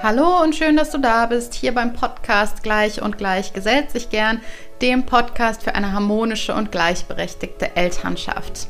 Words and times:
Hallo 0.00 0.40
und 0.44 0.54
schön, 0.54 0.76
dass 0.76 0.92
du 0.92 0.98
da 0.98 1.26
bist, 1.26 1.54
hier 1.54 1.74
beim 1.74 1.92
Podcast 1.92 2.62
Gleich 2.62 3.02
und 3.02 3.18
Gleich 3.18 3.52
gesellt 3.52 3.90
sich 3.90 4.10
gern, 4.10 4.40
dem 4.80 5.04
Podcast 5.04 5.64
für 5.64 5.74
eine 5.74 5.92
harmonische 5.92 6.54
und 6.54 6.70
gleichberechtigte 6.70 7.74
Elternschaft. 7.74 8.68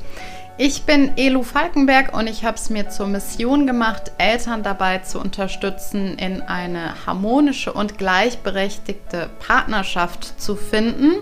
Ich 0.61 0.83
bin 0.83 1.17
Elu 1.17 1.45
Falkenberg 1.45 2.13
und 2.13 2.27
ich 2.27 2.45
habe 2.45 2.56
es 2.56 2.69
mir 2.69 2.88
zur 2.88 3.06
Mission 3.06 3.65
gemacht, 3.65 4.11
Eltern 4.19 4.65
dabei 4.65 4.99
zu 4.99 5.21
unterstützen, 5.21 6.19
in 6.19 6.42
eine 6.42 7.06
harmonische 7.06 7.73
und 7.73 7.97
gleichberechtigte 7.97 9.31
Partnerschaft 9.38 10.41
zu 10.41 10.56
finden. 10.56 11.13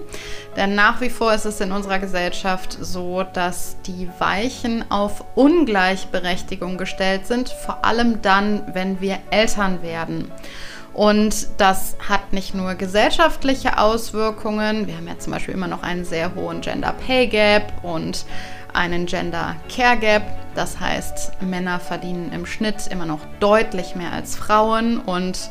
Denn 0.56 0.74
nach 0.74 1.02
wie 1.02 1.10
vor 1.10 1.34
ist 1.34 1.44
es 1.44 1.60
in 1.60 1.70
unserer 1.70 1.98
Gesellschaft 1.98 2.78
so, 2.80 3.24
dass 3.24 3.76
die 3.82 4.08
Weichen 4.18 4.90
auf 4.90 5.22
Ungleichberechtigung 5.34 6.78
gestellt 6.78 7.26
sind, 7.26 7.50
vor 7.50 7.84
allem 7.84 8.22
dann, 8.22 8.62
wenn 8.72 9.02
wir 9.02 9.18
Eltern 9.30 9.82
werden. 9.82 10.32
Und 10.96 11.48
das 11.58 11.94
hat 12.08 12.32
nicht 12.32 12.54
nur 12.54 12.74
gesellschaftliche 12.74 13.76
Auswirkungen. 13.76 14.86
Wir 14.86 14.96
haben 14.96 15.06
ja 15.06 15.18
zum 15.18 15.34
Beispiel 15.34 15.52
immer 15.52 15.68
noch 15.68 15.82
einen 15.82 16.06
sehr 16.06 16.34
hohen 16.34 16.62
Gender 16.62 16.94
Pay 17.06 17.26
Gap 17.26 17.84
und 17.84 18.24
einen 18.72 19.04
Gender 19.04 19.56
Care 19.68 19.98
Gap. 19.98 20.22
Das 20.54 20.80
heißt, 20.80 21.42
Männer 21.42 21.80
verdienen 21.80 22.32
im 22.32 22.46
Schnitt 22.46 22.86
immer 22.86 23.04
noch 23.04 23.20
deutlich 23.40 23.94
mehr 23.94 24.10
als 24.10 24.36
Frauen 24.36 24.98
und 24.98 25.50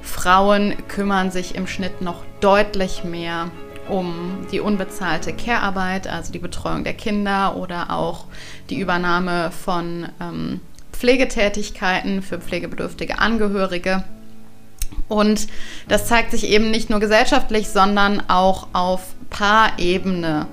Frauen 0.00 0.74
kümmern 0.88 1.30
sich 1.30 1.56
im 1.56 1.66
Schnitt 1.66 2.00
noch 2.00 2.24
deutlich 2.40 3.04
mehr 3.04 3.50
um 3.90 4.46
die 4.50 4.60
unbezahlte 4.60 5.34
Care-Arbeit, 5.34 6.08
also 6.08 6.32
die 6.32 6.38
Betreuung 6.38 6.84
der 6.84 6.94
Kinder 6.94 7.56
oder 7.56 7.90
auch 7.90 8.24
die 8.70 8.80
Übernahme 8.80 9.50
von 9.50 10.08
ähm, 10.22 10.62
Pflegetätigkeiten 10.92 12.22
für 12.22 12.38
pflegebedürftige 12.38 13.18
Angehörige. 13.18 14.02
Und 15.08 15.46
das 15.88 16.06
zeigt 16.06 16.32
sich 16.32 16.48
eben 16.48 16.70
nicht 16.70 16.90
nur 16.90 17.00
gesellschaftlich, 17.00 17.68
sondern 17.68 18.22
auch 18.28 18.68
auf 18.72 19.02
Paarebene. 19.30 20.46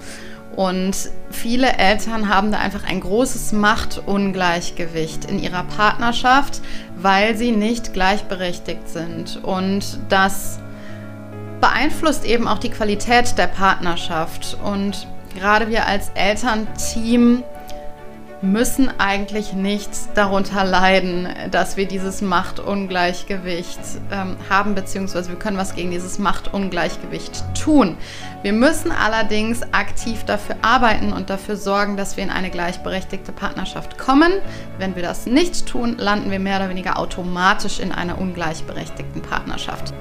Und 0.56 0.96
viele 1.32 1.78
Eltern 1.78 2.30
haben 2.30 2.52
da 2.52 2.59
einfach 2.59 2.84
ein 2.88 3.00
großes 3.00 3.54
Machtungleichgewicht 3.54 5.26
in 5.26 5.40
ihrer 5.40 5.64
Partnerschaft, 5.64 6.62
weil 6.96 7.36
sie 7.36 7.52
nicht 7.52 7.94
gleichberechtigt 7.94 8.88
sind. 8.88 9.40
Und 9.44 10.00
das 10.09 10.59
beeinflusst 11.59 12.26
eben 12.26 12.48
auch 12.48 12.59
die 12.59 12.70
Qualität 12.70 13.36
der 13.38 13.48
Partnerschaft. 13.48 14.58
Und 14.64 15.08
gerade 15.34 15.70
wir 15.70 15.88
als 15.88 16.12
Elternteam 16.14 17.44
müssen 18.44 18.92
eigentlich 19.00 19.54
nicht 19.54 19.90
darunter 20.16 20.66
leiden, 20.66 21.30
dass 21.50 21.78
wir 21.78 21.88
dieses 21.88 22.22
Machtungleichgewicht 22.22 23.80
ähm, 24.12 24.36
haben, 24.50 24.76
beziehungsweise 24.76 25.30
wir 25.30 25.40
können 25.40 25.58
was 25.58 25.76
gegen 25.76 25.92
dieses 25.92 26.20
Machtungleichgewicht 26.20 27.42
tun. 27.60 27.98
Wir 28.42 28.52
müssen 28.52 28.92
allerdings 28.92 29.64
aktiv 29.72 30.26
dafür 30.26 30.58
arbeiten 30.62 31.14
und 31.14 31.30
dafür 31.30 31.56
sorgen, 31.56 31.96
dass 31.96 32.18
wir 32.18 32.24
in 32.26 32.30
eine 32.30 32.50
gleichberechtigte 32.50 33.32
Partnerschaft 33.32 33.98
kommen. 33.98 34.34
Wenn 34.78 34.96
wir 34.96 35.04
das 35.04 35.26
nicht 35.26 35.66
tun, 35.66 35.96
landen 35.98 36.30
wir 36.30 36.40
mehr 36.40 36.58
oder 36.58 36.70
weniger 36.70 37.00
automatisch 37.00 37.80
in 37.80 37.94
einer 37.94 38.20
ungleichberechtigten 38.20 39.22
Partnerschaft 39.22 39.94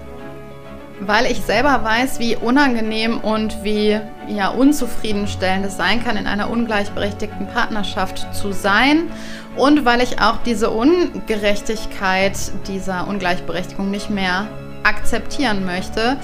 weil 1.06 1.26
ich 1.26 1.40
selber 1.40 1.82
weiß, 1.82 2.18
wie 2.18 2.36
unangenehm 2.36 3.18
und 3.18 3.62
wie 3.64 3.98
ja, 4.28 4.48
unzufriedenstellend 4.48 5.66
es 5.66 5.76
sein 5.76 6.02
kann, 6.02 6.16
in 6.16 6.26
einer 6.26 6.50
ungleichberechtigten 6.50 7.46
Partnerschaft 7.48 8.34
zu 8.34 8.52
sein. 8.52 9.10
Und 9.56 9.84
weil 9.84 10.00
ich 10.00 10.20
auch 10.20 10.38
diese 10.44 10.70
Ungerechtigkeit 10.70 12.36
dieser 12.68 13.06
Ungleichberechtigung 13.08 13.90
nicht 13.90 14.10
mehr 14.10 14.46
akzeptieren 14.84 15.64
möchte, 15.64 16.16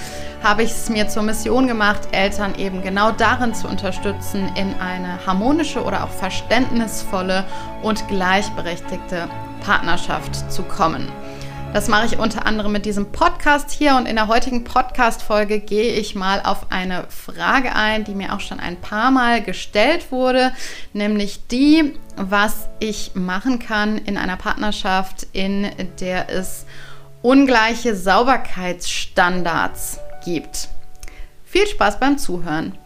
habe 0.43 0.63
ich 0.63 0.71
es 0.71 0.89
mir 0.89 1.09
zur 1.09 1.23
Mission 1.23 1.67
gemacht, 1.67 2.09
Eltern 2.13 2.55
eben 2.57 2.83
genau 2.83 3.11
darin 3.11 3.55
zu 3.55 3.69
unterstützen, 3.69 4.51
in 4.55 4.75
eine 4.81 5.25
harmonische 5.27 5.83
oder 5.83 6.05
auch 6.05 6.11
verständnisvolle 6.11 7.45
und 7.83 8.07
gleichberechtigte 8.09 9.29
Partnerschaft 9.65 10.51
zu 10.51 10.63
kommen. 10.63 11.09
Das 11.73 11.87
mache 11.87 12.07
ich 12.07 12.19
unter 12.19 12.47
anderem 12.47 12.73
mit 12.73 12.87
diesem 12.87 13.13
Podcast 13.13 13.71
hier 13.71 13.95
und 13.97 14.07
in 14.07 14.17
der 14.17 14.27
heutigen 14.27 14.65
Podcast-Folge 14.65 15.61
gehe 15.61 15.93
ich 15.93 16.15
mal 16.15 16.41
auf 16.43 16.73
eine 16.73 17.05
Frage 17.09 17.77
ein, 17.77 18.05
die 18.05 18.15
mir 18.15 18.35
auch 18.35 18.41
schon 18.41 18.59
ein 18.59 18.81
paar 18.81 19.11
Mal 19.11 19.43
gestellt 19.43 20.11
wurde, 20.11 20.53
nämlich 20.93 21.47
die, 21.49 21.95
was 22.17 22.69
ich 22.81 23.13
machen 23.15 23.59
kann 23.59 23.99
in 23.99 24.17
einer 24.17 24.37
Partnerschaft, 24.37 25.27
in 25.33 25.71
der 26.01 26.31
es 26.31 26.65
ungleiche 27.23 27.95
Sauberkeitsstandards 27.95 30.01
gibt. 30.25 30.69
Viel 31.45 31.67
Spaß 31.67 32.01
beim 32.01 32.19
Zuhören. 32.19 32.77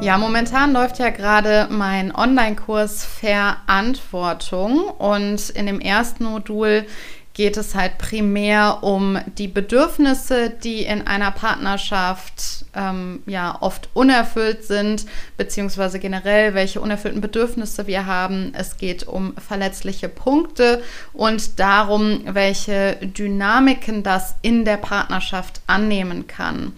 Ja, 0.00 0.16
momentan 0.16 0.72
läuft 0.72 1.00
ja 1.00 1.10
gerade 1.10 1.66
mein 1.70 2.14
Online-Kurs 2.14 3.04
Verantwortung 3.04 4.88
und 4.88 5.50
in 5.50 5.66
dem 5.66 5.80
ersten 5.80 6.24
Modul 6.24 6.86
geht 7.34 7.56
es 7.56 7.74
halt 7.74 7.98
primär 7.98 8.78
um 8.82 9.18
die 9.38 9.48
Bedürfnisse, 9.48 10.50
die 10.50 10.82
in 10.82 11.06
einer 11.06 11.30
Partnerschaft 11.30 12.64
ähm, 12.74 13.22
ja 13.26 13.56
oft 13.60 13.90
unerfüllt 13.92 14.64
sind, 14.64 15.06
beziehungsweise 15.36 15.98
generell, 15.98 16.54
welche 16.54 16.80
unerfüllten 16.80 17.20
Bedürfnisse 17.20 17.86
wir 17.86 18.06
haben. 18.06 18.52
Es 18.54 18.76
geht 18.76 19.06
um 19.06 19.34
verletzliche 19.36 20.08
Punkte 20.08 20.82
und 21.12 21.60
darum, 21.60 22.22
welche 22.24 22.96
Dynamiken 23.02 24.02
das 24.02 24.34
in 24.42 24.64
der 24.64 24.76
Partnerschaft 24.76 25.60
annehmen 25.66 26.26
kann. 26.28 26.72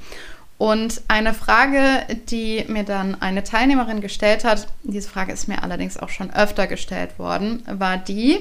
Und 0.60 1.00
eine 1.08 1.32
Frage, 1.32 2.04
die 2.28 2.66
mir 2.68 2.84
dann 2.84 3.22
eine 3.22 3.42
Teilnehmerin 3.42 4.02
gestellt 4.02 4.44
hat, 4.44 4.66
diese 4.82 5.08
Frage 5.08 5.32
ist 5.32 5.48
mir 5.48 5.62
allerdings 5.62 5.96
auch 5.96 6.10
schon 6.10 6.30
öfter 6.34 6.66
gestellt 6.66 7.18
worden, 7.18 7.62
war 7.66 7.96
die, 7.96 8.40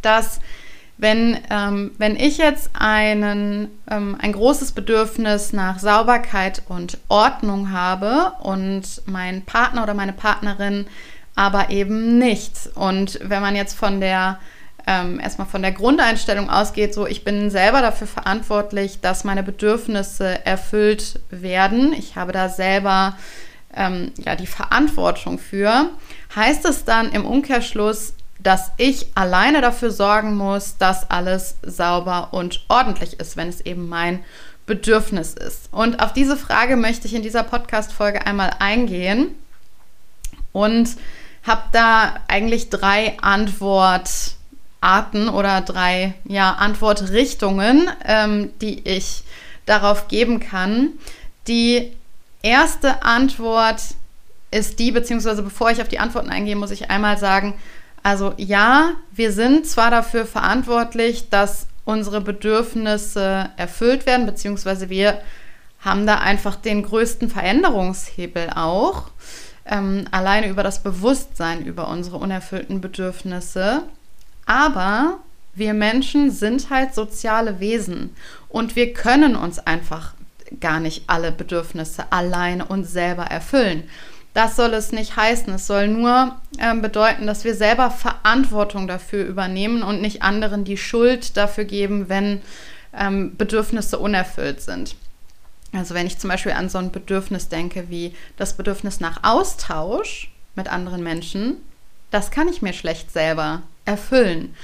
dass 0.00 0.38
wenn, 0.98 1.38
ähm, 1.50 1.90
wenn 1.98 2.14
ich 2.14 2.38
jetzt 2.38 2.70
einen, 2.74 3.66
ähm, 3.90 4.16
ein 4.20 4.30
großes 4.30 4.70
Bedürfnis 4.70 5.52
nach 5.52 5.80
Sauberkeit 5.80 6.62
und 6.68 6.98
Ordnung 7.08 7.72
habe 7.72 8.34
und 8.40 9.02
mein 9.06 9.42
Partner 9.42 9.82
oder 9.82 9.94
meine 9.94 10.12
Partnerin 10.12 10.86
aber 11.34 11.70
eben 11.70 12.18
nicht. 12.18 12.70
Und 12.76 13.18
wenn 13.24 13.42
man 13.42 13.56
jetzt 13.56 13.74
von 13.74 14.00
der 14.00 14.38
ähm, 14.86 15.20
erstmal 15.20 15.46
von 15.46 15.62
der 15.62 15.72
Grundeinstellung 15.72 16.50
ausgeht, 16.50 16.94
so 16.94 17.06
ich 17.06 17.24
bin 17.24 17.50
selber 17.50 17.82
dafür 17.82 18.06
verantwortlich, 18.06 19.00
dass 19.00 19.24
meine 19.24 19.42
Bedürfnisse 19.42 20.44
erfüllt 20.44 21.20
werden. 21.30 21.92
Ich 21.92 22.16
habe 22.16 22.32
da 22.32 22.48
selber 22.48 23.16
ähm, 23.74 24.12
ja, 24.18 24.36
die 24.36 24.46
Verantwortung 24.46 25.38
für. 25.38 25.90
Heißt 26.34 26.64
es 26.64 26.84
dann 26.84 27.12
im 27.12 27.24
Umkehrschluss, 27.24 28.14
dass 28.40 28.72
ich 28.76 29.06
alleine 29.14 29.60
dafür 29.60 29.90
sorgen 29.90 30.36
muss, 30.36 30.76
dass 30.76 31.10
alles 31.10 31.56
sauber 31.62 32.28
und 32.32 32.64
ordentlich 32.68 33.20
ist, 33.20 33.36
wenn 33.36 33.48
es 33.48 33.60
eben 33.60 33.88
mein 33.88 34.24
Bedürfnis 34.66 35.34
ist? 35.34 35.72
Und 35.72 36.02
auf 36.02 36.12
diese 36.12 36.36
Frage 36.36 36.76
möchte 36.76 37.06
ich 37.06 37.14
in 37.14 37.22
dieser 37.22 37.44
Podcast-Folge 37.44 38.26
einmal 38.26 38.50
eingehen 38.58 39.28
und 40.50 40.90
habe 41.44 41.62
da 41.72 42.16
eigentlich 42.28 42.68
drei 42.68 43.16
Antworten 43.20 44.41
Arten 44.82 45.28
oder 45.28 45.60
drei 45.60 46.14
ja, 46.24 46.52
Antwortrichtungen, 46.52 47.88
ähm, 48.04 48.50
die 48.60 48.86
ich 48.88 49.22
darauf 49.66 50.08
geben 50.08 50.40
kann. 50.40 50.90
Die 51.48 51.92
erste 52.42 53.02
Antwort 53.02 53.80
ist 54.50 54.78
die, 54.78 54.92
beziehungsweise 54.92 55.42
bevor 55.42 55.70
ich 55.70 55.80
auf 55.80 55.88
die 55.88 55.98
Antworten 55.98 56.28
eingehe, 56.28 56.56
muss 56.56 56.70
ich 56.70 56.90
einmal 56.90 57.16
sagen, 57.18 57.54
also 58.02 58.34
ja, 58.36 58.92
wir 59.12 59.32
sind 59.32 59.66
zwar 59.66 59.90
dafür 59.90 60.26
verantwortlich, 60.26 61.30
dass 61.30 61.66
unsere 61.84 62.20
Bedürfnisse 62.20 63.50
erfüllt 63.56 64.06
werden, 64.06 64.26
beziehungsweise 64.26 64.90
wir 64.90 65.20
haben 65.80 66.06
da 66.06 66.18
einfach 66.18 66.56
den 66.56 66.82
größten 66.82 67.28
Veränderungshebel 67.28 68.50
auch, 68.54 69.10
ähm, 69.66 70.04
alleine 70.10 70.48
über 70.48 70.62
das 70.62 70.82
Bewusstsein 70.82 71.64
über 71.64 71.88
unsere 71.88 72.18
unerfüllten 72.18 72.80
Bedürfnisse. 72.80 73.84
Aber 74.46 75.18
wir 75.54 75.74
Menschen 75.74 76.30
sind 76.30 76.70
halt 76.70 76.94
soziale 76.94 77.60
Wesen 77.60 78.16
und 78.48 78.76
wir 78.76 78.92
können 78.92 79.36
uns 79.36 79.58
einfach 79.58 80.14
gar 80.60 80.80
nicht 80.80 81.04
alle 81.06 81.32
Bedürfnisse 81.32 82.04
alleine 82.10 82.66
und 82.66 82.84
selber 82.84 83.24
erfüllen. 83.24 83.84
Das 84.34 84.56
soll 84.56 84.72
es 84.72 84.92
nicht 84.92 85.16
heißen. 85.16 85.52
Es 85.52 85.66
soll 85.66 85.88
nur 85.88 86.36
äh, 86.58 86.74
bedeuten, 86.74 87.26
dass 87.26 87.44
wir 87.44 87.54
selber 87.54 87.90
Verantwortung 87.90 88.88
dafür 88.88 89.26
übernehmen 89.26 89.82
und 89.82 90.00
nicht 90.00 90.22
anderen 90.22 90.64
die 90.64 90.78
Schuld 90.78 91.36
dafür 91.36 91.64
geben, 91.64 92.08
wenn 92.08 92.40
ähm, 92.94 93.36
Bedürfnisse 93.36 93.98
unerfüllt 93.98 94.62
sind. 94.62 94.96
Also 95.72 95.94
wenn 95.94 96.06
ich 96.06 96.18
zum 96.18 96.28
Beispiel 96.28 96.52
an 96.52 96.68
so 96.68 96.78
ein 96.78 96.92
Bedürfnis 96.92 97.48
denke 97.48 97.88
wie 97.88 98.14
das 98.36 98.56
Bedürfnis 98.56 99.00
nach 99.00 99.22
Austausch 99.22 100.30
mit 100.54 100.68
anderen 100.68 101.02
Menschen, 101.02 101.56
das 102.10 102.30
kann 102.30 102.48
ich 102.48 102.60
mir 102.60 102.74
schlecht 102.74 103.10
selber 103.10 103.62
erfüllen. 103.84 104.54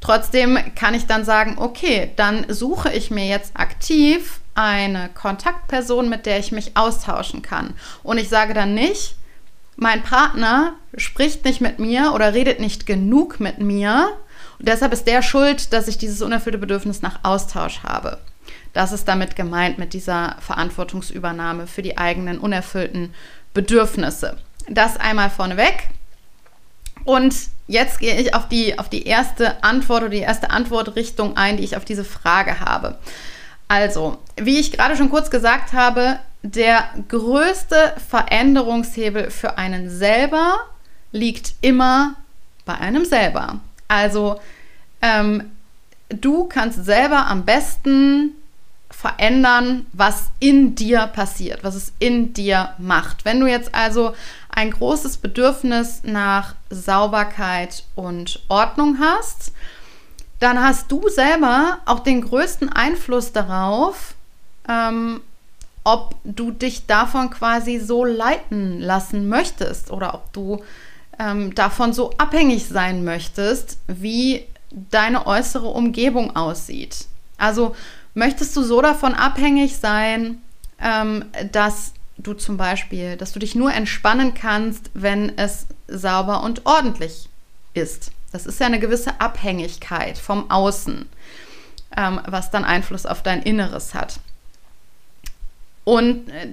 Trotzdem 0.00 0.58
kann 0.74 0.94
ich 0.94 1.06
dann 1.06 1.24
sagen, 1.24 1.56
okay, 1.58 2.10
dann 2.16 2.44
suche 2.48 2.92
ich 2.92 3.10
mir 3.10 3.26
jetzt 3.26 3.56
aktiv 3.56 4.40
eine 4.54 5.08
Kontaktperson, 5.14 6.08
mit 6.08 6.26
der 6.26 6.38
ich 6.38 6.52
mich 6.52 6.76
austauschen 6.76 7.42
kann. 7.42 7.74
Und 8.02 8.18
ich 8.18 8.28
sage 8.28 8.54
dann 8.54 8.74
nicht, 8.74 9.16
mein 9.76 10.02
Partner 10.02 10.74
spricht 10.96 11.44
nicht 11.44 11.60
mit 11.60 11.78
mir 11.78 12.12
oder 12.14 12.34
redet 12.34 12.60
nicht 12.60 12.86
genug 12.86 13.40
mit 13.40 13.58
mir. 13.58 14.10
Und 14.58 14.68
deshalb 14.68 14.92
ist 14.92 15.06
der 15.06 15.22
schuld, 15.22 15.72
dass 15.72 15.88
ich 15.88 15.98
dieses 15.98 16.22
unerfüllte 16.22 16.58
Bedürfnis 16.58 17.02
nach 17.02 17.20
Austausch 17.22 17.82
habe. 17.82 18.18
Das 18.72 18.92
ist 18.92 19.08
damit 19.08 19.36
gemeint 19.36 19.78
mit 19.78 19.94
dieser 19.94 20.36
Verantwortungsübernahme 20.40 21.66
für 21.66 21.82
die 21.82 21.96
eigenen 21.96 22.38
unerfüllten 22.38 23.14
Bedürfnisse. 23.54 24.36
Das 24.68 24.96
einmal 24.96 25.30
vorneweg. 25.30 25.88
Und 27.04 27.34
jetzt 27.66 27.98
gehe 27.98 28.20
ich 28.20 28.34
auf 28.34 28.48
die, 28.48 28.78
auf 28.78 28.88
die 28.88 29.06
erste 29.06 29.62
Antwort 29.62 30.02
oder 30.02 30.10
die 30.10 30.18
erste 30.18 30.50
Antwortrichtung 30.50 31.36
ein, 31.36 31.56
die 31.56 31.64
ich 31.64 31.76
auf 31.76 31.84
diese 31.84 32.04
Frage 32.04 32.60
habe. 32.60 32.98
Also, 33.68 34.18
wie 34.36 34.58
ich 34.58 34.72
gerade 34.72 34.96
schon 34.96 35.10
kurz 35.10 35.30
gesagt 35.30 35.72
habe, 35.72 36.18
der 36.42 36.84
größte 37.08 37.94
Veränderungshebel 38.08 39.30
für 39.30 39.56
einen 39.56 39.88
selber 39.88 40.56
liegt 41.12 41.54
immer 41.62 42.16
bei 42.66 42.74
einem 42.74 43.04
selber. 43.04 43.60
Also, 43.88 44.40
ähm, 45.00 45.50
du 46.10 46.44
kannst 46.44 46.84
selber 46.84 47.26
am 47.26 47.44
besten 47.44 48.32
verändern, 49.04 49.84
was 49.92 50.30
in 50.40 50.76
dir 50.76 51.08
passiert, 51.08 51.62
was 51.62 51.74
es 51.74 51.92
in 51.98 52.32
dir 52.32 52.70
macht. 52.78 53.26
Wenn 53.26 53.38
du 53.38 53.46
jetzt 53.46 53.74
also 53.74 54.14
ein 54.48 54.70
großes 54.70 55.18
Bedürfnis 55.18 56.00
nach 56.04 56.54
Sauberkeit 56.70 57.84
und 57.96 58.40
Ordnung 58.48 58.96
hast, 58.98 59.52
dann 60.40 60.58
hast 60.58 60.90
du 60.90 61.06
selber 61.10 61.80
auch 61.84 62.00
den 62.00 62.22
größten 62.22 62.70
Einfluss 62.70 63.32
darauf, 63.32 64.14
ähm, 64.70 65.20
ob 65.84 66.14
du 66.24 66.50
dich 66.50 66.86
davon 66.86 67.28
quasi 67.28 67.80
so 67.80 68.06
leiten 68.06 68.80
lassen 68.80 69.28
möchtest 69.28 69.90
oder 69.90 70.14
ob 70.14 70.32
du 70.32 70.64
ähm, 71.18 71.54
davon 71.54 71.92
so 71.92 72.12
abhängig 72.16 72.68
sein 72.68 73.04
möchtest, 73.04 73.76
wie 73.86 74.46
deine 74.70 75.26
äußere 75.26 75.68
Umgebung 75.68 76.34
aussieht. 76.34 77.04
Also 77.36 77.76
möchtest 78.14 78.56
du 78.56 78.62
so 78.62 78.80
davon 78.80 79.14
abhängig 79.14 79.76
sein, 79.76 80.42
ähm, 80.80 81.24
dass 81.52 81.92
du 82.16 82.34
zum 82.34 82.56
Beispiel, 82.56 83.16
dass 83.16 83.32
du 83.32 83.38
dich 83.38 83.54
nur 83.54 83.72
entspannen 83.72 84.34
kannst, 84.34 84.90
wenn 84.94 85.36
es 85.36 85.66
sauber 85.88 86.42
und 86.42 86.64
ordentlich 86.64 87.28
ist. 87.74 88.12
Das 88.32 88.46
ist 88.46 88.60
ja 88.60 88.66
eine 88.66 88.80
gewisse 88.80 89.20
Abhängigkeit 89.20 90.18
vom 90.18 90.50
Außen, 90.50 91.08
ähm, 91.96 92.20
was 92.26 92.50
dann 92.50 92.64
Einfluss 92.64 93.06
auf 93.06 93.22
dein 93.22 93.42
Inneres 93.42 93.94
hat. 93.94 94.20
Und 95.84 96.28
äh, 96.30 96.48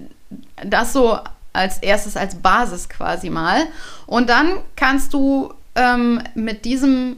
das 0.66 0.94
so 0.94 1.20
als 1.54 1.80
erstes, 1.80 2.16
als 2.16 2.36
Basis 2.36 2.88
quasi 2.90 3.30
mal. 3.30 3.68
Und 4.06 4.30
dann 4.30 4.58
kannst 4.76 5.14
du 5.14 5.54
ähm, 5.76 6.22
mit 6.34 6.66
diesem 6.66 7.18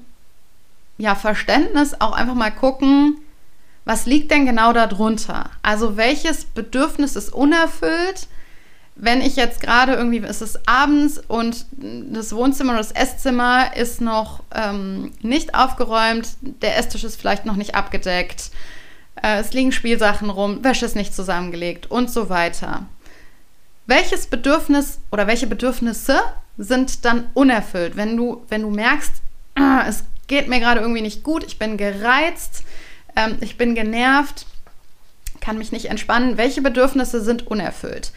ja, 0.98 1.16
Verständnis 1.16 2.00
auch 2.00 2.14
einfach 2.14 2.36
mal 2.36 2.52
gucken, 2.52 3.18
was 3.86 4.06
liegt 4.06 4.32
denn 4.32 4.46
genau 4.46 4.74
darunter? 4.74 5.50
Also 5.62 5.98
welches 5.98 6.46
Bedürfnis 6.46 7.16
ist 7.16 7.34
unerfüllt? 7.34 8.28
wenn 8.96 9.22
ich 9.22 9.36
jetzt 9.36 9.60
gerade 9.60 9.94
irgendwie, 9.94 10.20
es 10.20 10.42
ist 10.42 10.68
abends 10.68 11.18
und 11.28 11.66
das 11.72 12.36
Wohnzimmer 12.36 12.74
oder 12.74 12.80
das 12.80 12.92
Esszimmer 12.92 13.76
ist 13.76 14.02
noch 14.02 14.44
ähm, 14.54 15.12
nicht 15.22 15.56
aufgeräumt, 15.56 16.30
der 16.42 16.78
Esstisch 16.78 17.04
ist 17.04 17.20
vielleicht 17.20 17.46
noch 17.46 17.56
nicht 17.56 17.76
abgedeckt, 17.76 18.52
äh, 19.22 19.40
es 19.40 19.54
liegen 19.54 19.72
Spielsachen 19.72 20.30
rum, 20.30 20.64
Wäsche 20.64 20.86
ist 20.86 20.96
nicht 20.96 21.16
zusammengelegt 21.16 21.90
und 21.90 22.12
so 22.12 22.30
weiter. 22.30 22.86
Welches 23.88 24.28
Bedürfnis 24.28 25.00
oder 25.12 25.28
welche 25.28 25.48
Bedürfnisse 25.48 26.20
sind 26.58 27.04
dann 27.04 27.30
unerfüllt, 27.34 27.98
wenn 27.98 28.16
du, 28.16 28.46
wenn 28.50 28.62
du 28.62 28.70
merkst, 28.70 29.14
es 29.88 30.04
geht 30.28 30.48
mir 30.48 30.60
gerade 30.60 30.82
irgendwie 30.82 31.02
nicht 31.02 31.24
gut, 31.24 31.44
ich 31.44 31.58
bin 31.58 31.78
gereizt, 31.78 32.64
ähm, 33.16 33.38
ich 33.42 33.58
bin 33.58 33.76
genervt, 33.76 34.46
kann 35.42 35.58
mich 35.58 35.72
nicht 35.72 35.86
entspannen, 35.86 36.38
welche 36.38 36.62
Bedürfnisse 36.62 37.22
sind 37.22 37.48
unerfüllt? 37.48 38.12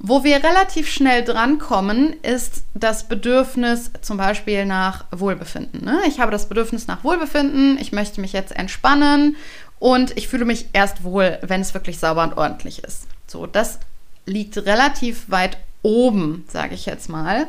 Wo 0.00 0.22
wir 0.22 0.44
relativ 0.44 0.88
schnell 0.88 1.24
drankommen, 1.24 2.14
ist 2.22 2.62
das 2.74 3.08
Bedürfnis 3.08 3.90
zum 4.00 4.16
Beispiel 4.16 4.64
nach 4.64 5.04
Wohlbefinden. 5.10 5.84
Ne? 5.84 6.00
Ich 6.06 6.20
habe 6.20 6.30
das 6.30 6.48
Bedürfnis 6.48 6.86
nach 6.86 7.02
Wohlbefinden, 7.02 7.78
ich 7.78 7.90
möchte 7.92 8.20
mich 8.20 8.32
jetzt 8.32 8.54
entspannen 8.54 9.36
und 9.80 10.16
ich 10.16 10.28
fühle 10.28 10.44
mich 10.44 10.68
erst 10.72 11.02
wohl, 11.02 11.38
wenn 11.42 11.60
es 11.60 11.74
wirklich 11.74 11.98
sauber 11.98 12.22
und 12.22 12.36
ordentlich 12.36 12.84
ist. 12.84 13.08
So, 13.26 13.46
das 13.46 13.80
liegt 14.24 14.56
relativ 14.56 15.28
weit 15.30 15.58
oben, 15.82 16.44
sage 16.48 16.74
ich 16.74 16.86
jetzt 16.86 17.08
mal. 17.08 17.48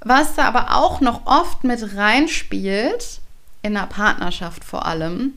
Was 0.00 0.34
da 0.34 0.44
aber 0.44 0.76
auch 0.76 1.00
noch 1.00 1.26
oft 1.26 1.64
mit 1.64 1.96
reinspielt, 1.96 3.20
in 3.62 3.74
der 3.74 3.86
Partnerschaft 3.86 4.64
vor 4.64 4.86
allem, 4.86 5.34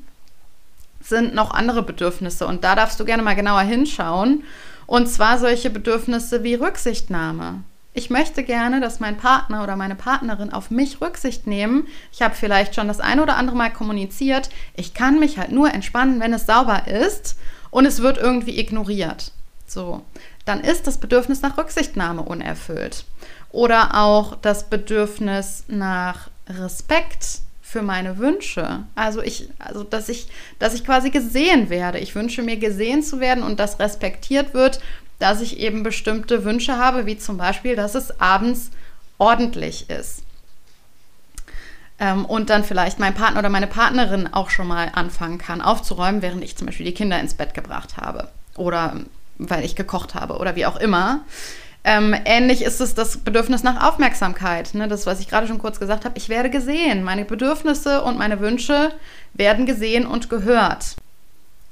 sind 1.04 1.34
noch 1.34 1.52
andere 1.52 1.84
Bedürfnisse. 1.84 2.48
Und 2.48 2.64
da 2.64 2.76
darfst 2.76 3.00
du 3.00 3.06
gerne 3.06 3.24
mal 3.24 3.36
genauer 3.36 3.62
hinschauen 3.62 4.44
und 4.86 5.08
zwar 5.08 5.38
solche 5.38 5.70
Bedürfnisse 5.70 6.44
wie 6.44 6.56
Rücksichtnahme. 6.56 7.64
Ich 7.94 8.10
möchte 8.10 8.44
gerne, 8.44 8.80
dass 8.80 9.02
mein 9.02 9.18
Partner 9.18 9.64
oder 9.64 9.76
meine 9.76 9.96
Partnerin 9.96 10.54
auf 10.54 10.72
mich 10.72 11.02
Rücksicht 11.02 11.46
nehmen. 11.46 11.88
Ich 12.12 12.22
habe 12.22 12.36
vielleicht 12.36 12.76
schon 12.76 12.88
das 12.88 13.02
eine 13.02 13.22
oder 13.22 13.36
andere 13.36 13.58
Mal 13.58 13.72
kommuniziert. 13.72 14.50
Ich 14.76 14.94
kann 14.94 15.20
mich 15.20 15.38
halt 15.38 15.52
nur 15.52 15.74
entspannen, 15.74 16.22
wenn 16.22 16.34
es 16.34 16.46
sauber 16.46 16.88
ist 16.88 17.38
und 17.70 17.86
es 17.86 18.02
wird 18.02 18.18
irgendwie 18.18 18.60
ignoriert. 18.60 19.32
So, 19.66 20.04
dann 20.46 20.62
ist 20.62 20.88
das 20.88 21.00
Bedürfnis 21.00 21.42
nach 21.42 21.58
Rücksichtnahme 21.58 22.22
unerfüllt. 22.22 23.06
Oder 23.52 23.96
auch 23.96 24.36
das 24.42 24.70
Bedürfnis 24.70 25.66
nach 25.68 26.30
Respekt 26.48 27.40
für 27.72 27.82
meine 27.82 28.18
Wünsche. 28.18 28.84
Also 28.96 29.22
ich, 29.22 29.48
also 29.58 29.84
dass 29.84 30.10
ich, 30.10 30.28
dass 30.60 30.74
ich 30.74 30.84
quasi 30.84 31.10
gesehen 31.10 31.70
werde. 31.70 32.00
Ich 32.00 32.16
wünsche 32.16 32.42
mir 32.42 32.58
gesehen 32.58 33.02
zu 33.02 33.22
werden 33.22 33.44
und 33.44 33.62
dass 33.62 33.80
respektiert 33.80 34.54
wird, 34.54 34.82
dass 35.20 35.40
ich 35.40 35.58
eben 35.58 35.82
bestimmte 35.82 36.44
Wünsche 36.44 36.78
habe, 36.78 37.06
wie 37.06 37.18
zum 37.18 37.38
Beispiel, 37.38 37.78
dass 37.78 37.96
es 37.96 38.20
abends 38.20 38.72
ordentlich 39.20 39.90
ist. 39.90 40.24
Ähm, 41.98 42.26
und 42.26 42.50
dann 42.50 42.66
vielleicht 42.66 43.00
mein 43.00 43.14
Partner 43.14 43.40
oder 43.40 43.50
meine 43.50 43.68
Partnerin 43.68 44.28
auch 44.28 44.50
schon 44.50 44.68
mal 44.68 44.92
anfangen 44.94 45.38
kann, 45.38 45.62
aufzuräumen, 45.62 46.22
während 46.22 46.44
ich 46.44 46.58
zum 46.58 46.66
Beispiel 46.66 46.88
die 46.88 46.94
Kinder 46.94 47.22
ins 47.22 47.36
Bett 47.36 47.54
gebracht 47.54 47.96
habe. 47.96 48.28
Oder 48.58 48.98
weil 49.38 49.64
ich 49.64 49.78
gekocht 49.78 50.14
habe 50.14 50.38
oder 50.40 50.58
wie 50.58 50.66
auch 50.66 50.76
immer. 50.76 51.22
Ähm, 51.84 52.16
ähnlich 52.26 52.62
ist 52.64 52.80
es 52.80 52.94
das 52.94 53.18
Bedürfnis 53.18 53.64
nach 53.64 53.88
Aufmerksamkeit. 53.88 54.74
Ne? 54.76 54.88
Das, 54.88 55.06
was 55.06 55.20
ich 55.20 55.28
gerade 55.28 55.48
schon 55.48 55.58
kurz 55.58 55.80
gesagt 55.80 56.06
habe. 56.06 56.18
Ich 56.18 56.30
werde 56.30 56.50
gesehen. 56.50 57.04
Meine 57.04 57.26
Bedürfnisse 57.26 58.04
und 58.04 58.18
meine 58.18 58.40
Wünsche 58.40 58.94
werden 59.34 59.66
gesehen 59.66 60.06
und 60.06 60.30
gehört. 60.30 60.96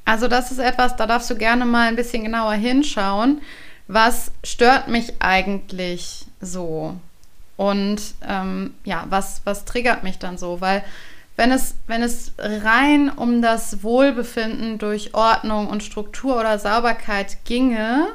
Also 0.05 0.27
das 0.27 0.51
ist 0.51 0.57
etwas, 0.57 0.95
da 0.95 1.05
darfst 1.05 1.29
du 1.29 1.35
gerne 1.35 1.65
mal 1.65 1.87
ein 1.87 1.95
bisschen 1.95 2.23
genauer 2.23 2.53
hinschauen. 2.53 3.41
Was 3.87 4.31
stört 4.43 4.87
mich 4.87 5.13
eigentlich 5.19 6.25
so? 6.41 6.95
Und 7.57 8.01
ähm, 8.27 8.73
ja, 8.85 9.05
was, 9.09 9.41
was 9.43 9.65
triggert 9.65 10.03
mich 10.03 10.17
dann 10.17 10.37
so? 10.39 10.61
Weil 10.61 10.83
wenn 11.35 11.51
es, 11.51 11.75
wenn 11.87 12.01
es 12.01 12.33
rein 12.39 13.09
um 13.09 13.41
das 13.41 13.83
Wohlbefinden 13.83 14.77
durch 14.77 15.13
Ordnung 15.13 15.67
und 15.67 15.83
Struktur 15.83 16.39
oder 16.39 16.57
Sauberkeit 16.57 17.37
ginge, 17.45 18.07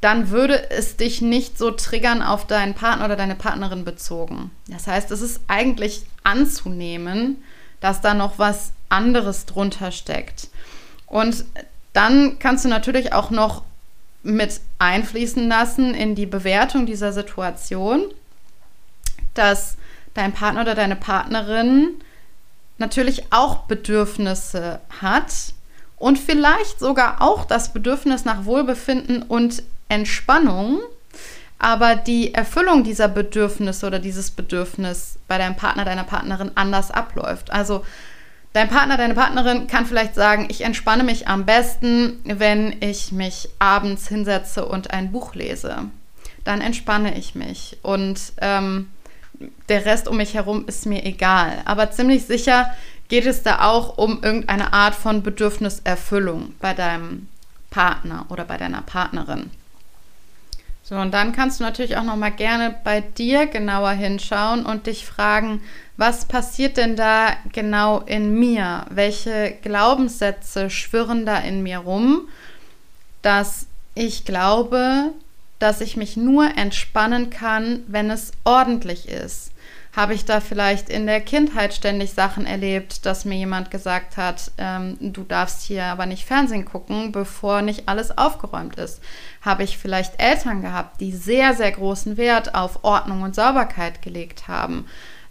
dann 0.00 0.30
würde 0.30 0.70
es 0.70 0.96
dich 0.96 1.20
nicht 1.20 1.58
so 1.58 1.70
triggern 1.70 2.22
auf 2.22 2.46
deinen 2.46 2.74
Partner 2.74 3.04
oder 3.04 3.16
deine 3.16 3.34
Partnerin 3.34 3.84
bezogen. 3.84 4.50
Das 4.68 4.86
heißt, 4.86 5.10
es 5.10 5.20
ist 5.20 5.40
eigentlich 5.46 6.04
anzunehmen, 6.24 7.42
dass 7.80 8.00
da 8.00 8.14
noch 8.14 8.38
was 8.38 8.72
anderes 8.88 9.46
drunter 9.46 9.92
steckt. 9.92 10.48
Und 11.06 11.44
dann 11.92 12.38
kannst 12.38 12.64
du 12.64 12.68
natürlich 12.68 13.12
auch 13.12 13.30
noch 13.30 13.62
mit 14.22 14.60
einfließen 14.78 15.48
lassen 15.48 15.94
in 15.94 16.14
die 16.14 16.26
Bewertung 16.26 16.86
dieser 16.86 17.12
Situation, 17.12 18.04
dass 19.34 19.76
dein 20.14 20.32
Partner 20.32 20.62
oder 20.62 20.74
deine 20.74 20.96
Partnerin 20.96 21.94
natürlich 22.78 23.24
auch 23.30 23.64
Bedürfnisse 23.64 24.80
hat 25.00 25.32
und 25.96 26.18
vielleicht 26.18 26.80
sogar 26.80 27.20
auch 27.22 27.44
das 27.44 27.72
Bedürfnis 27.72 28.24
nach 28.24 28.44
Wohlbefinden 28.44 29.22
und 29.22 29.62
Entspannung, 29.90 30.80
aber 31.58 31.94
die 31.94 32.32
Erfüllung 32.32 32.84
dieser 32.84 33.08
Bedürfnisse 33.08 33.86
oder 33.86 33.98
dieses 33.98 34.30
Bedürfnis 34.30 35.18
bei 35.28 35.36
deinem 35.36 35.56
Partner, 35.56 35.84
deiner 35.84 36.04
Partnerin 36.04 36.52
anders 36.54 36.90
abläuft. 36.90 37.52
Also 37.52 37.84
dein 38.54 38.68
Partner, 38.68 38.96
deine 38.96 39.14
Partnerin 39.14 39.66
kann 39.66 39.84
vielleicht 39.84 40.14
sagen, 40.14 40.46
ich 40.48 40.62
entspanne 40.62 41.04
mich 41.04 41.28
am 41.28 41.44
besten, 41.44 42.20
wenn 42.24 42.76
ich 42.80 43.12
mich 43.12 43.50
abends 43.58 44.08
hinsetze 44.08 44.64
und 44.64 44.90
ein 44.92 45.12
Buch 45.12 45.34
lese. 45.34 45.76
Dann 46.44 46.62
entspanne 46.62 47.18
ich 47.18 47.34
mich. 47.34 47.76
Und 47.82 48.32
ähm, 48.40 48.88
der 49.68 49.84
Rest 49.84 50.08
um 50.08 50.16
mich 50.16 50.34
herum 50.34 50.64
ist 50.66 50.86
mir 50.86 51.04
egal. 51.04 51.58
Aber 51.66 51.90
ziemlich 51.90 52.24
sicher 52.24 52.70
geht 53.08 53.26
es 53.26 53.42
da 53.42 53.62
auch 53.62 53.98
um 53.98 54.22
irgendeine 54.22 54.72
Art 54.72 54.94
von 54.94 55.22
Bedürfniserfüllung 55.22 56.54
bei 56.60 56.72
deinem 56.72 57.28
Partner 57.70 58.24
oder 58.30 58.44
bei 58.44 58.56
deiner 58.56 58.82
Partnerin. 58.82 59.50
So, 60.90 60.96
und 60.96 61.14
dann 61.14 61.30
kannst 61.30 61.60
du 61.60 61.64
natürlich 61.64 61.96
auch 61.96 62.02
noch 62.02 62.16
mal 62.16 62.32
gerne 62.32 62.74
bei 62.82 63.00
dir 63.00 63.46
genauer 63.46 63.92
hinschauen 63.92 64.66
und 64.66 64.88
dich 64.88 65.06
fragen, 65.06 65.62
was 65.96 66.24
passiert 66.24 66.76
denn 66.76 66.96
da 66.96 67.28
genau 67.52 68.00
in 68.00 68.34
mir? 68.34 68.86
Welche 68.90 69.56
Glaubenssätze 69.62 70.68
schwirren 70.68 71.24
da 71.24 71.38
in 71.38 71.62
mir 71.62 71.78
rum, 71.78 72.22
dass 73.22 73.68
ich 73.94 74.24
glaube, 74.24 75.12
dass 75.60 75.80
ich 75.80 75.96
mich 75.96 76.16
nur 76.16 76.56
entspannen 76.58 77.30
kann, 77.30 77.84
wenn 77.86 78.10
es 78.10 78.32
ordentlich 78.42 79.08
ist? 79.08 79.52
Habe 79.96 80.14
ich 80.14 80.24
da 80.24 80.40
vielleicht 80.40 80.88
in 80.88 81.06
der 81.06 81.20
Kindheit 81.20 81.74
ständig 81.74 82.12
Sachen 82.12 82.46
erlebt, 82.46 83.04
dass 83.06 83.24
mir 83.24 83.36
jemand 83.36 83.72
gesagt 83.72 84.16
hat, 84.16 84.52
ähm, 84.56 84.96
du 85.00 85.24
darfst 85.24 85.62
hier 85.62 85.86
aber 85.86 86.06
nicht 86.06 86.24
Fernsehen 86.24 86.64
gucken, 86.64 87.10
bevor 87.10 87.60
nicht 87.60 87.88
alles 87.88 88.16
aufgeräumt 88.16 88.76
ist? 88.76 89.00
Habe 89.42 89.64
ich 89.64 89.78
vielleicht 89.78 90.22
Eltern 90.22 90.62
gehabt, 90.62 91.00
die 91.00 91.10
sehr, 91.10 91.54
sehr 91.54 91.72
großen 91.72 92.16
Wert 92.16 92.54
auf 92.54 92.84
Ordnung 92.84 93.22
und 93.22 93.34
Sauberkeit 93.34 94.00
gelegt 94.00 94.46
haben? 94.46 94.86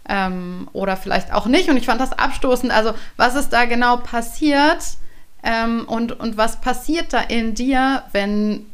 Ähm, 0.06 0.68
oder 0.74 0.98
vielleicht 0.98 1.32
auch 1.32 1.46
nicht. 1.46 1.70
Und 1.70 1.78
ich 1.78 1.86
fand 1.86 2.00
das 2.00 2.12
abstoßend. 2.12 2.70
Also, 2.70 2.92
was 3.16 3.36
ist 3.36 3.50
da 3.50 3.64
genau 3.64 3.96
passiert? 3.96 4.82
Ähm, 5.42 5.86
und, 5.86 6.12
und 6.12 6.36
was 6.36 6.60
passiert 6.60 7.14
da 7.14 7.20
in 7.20 7.54
dir, 7.54 8.02
wenn 8.12 8.66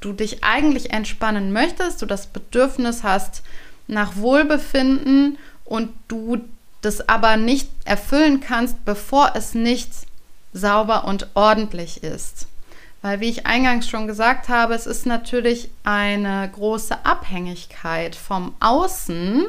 du 0.00 0.12
dich 0.12 0.44
eigentlich 0.44 0.92
entspannen 0.92 1.52
möchtest, 1.52 2.00
du 2.00 2.06
das 2.06 2.28
Bedürfnis 2.28 3.02
hast, 3.02 3.42
nach 3.86 4.16
Wohlbefinden 4.16 5.38
und 5.64 5.92
du 6.08 6.38
das 6.82 7.08
aber 7.08 7.36
nicht 7.36 7.68
erfüllen 7.84 8.40
kannst, 8.40 8.84
bevor 8.84 9.32
es 9.34 9.54
nicht 9.54 9.90
sauber 10.52 11.04
und 11.04 11.28
ordentlich 11.34 12.02
ist. 12.02 12.46
Weil, 13.02 13.20
wie 13.20 13.28
ich 13.28 13.46
eingangs 13.46 13.88
schon 13.88 14.06
gesagt 14.06 14.48
habe, 14.48 14.74
es 14.74 14.86
ist 14.86 15.06
natürlich 15.06 15.70
eine 15.84 16.50
große 16.52 17.04
Abhängigkeit 17.04 18.16
vom 18.16 18.54
Außen 18.60 19.46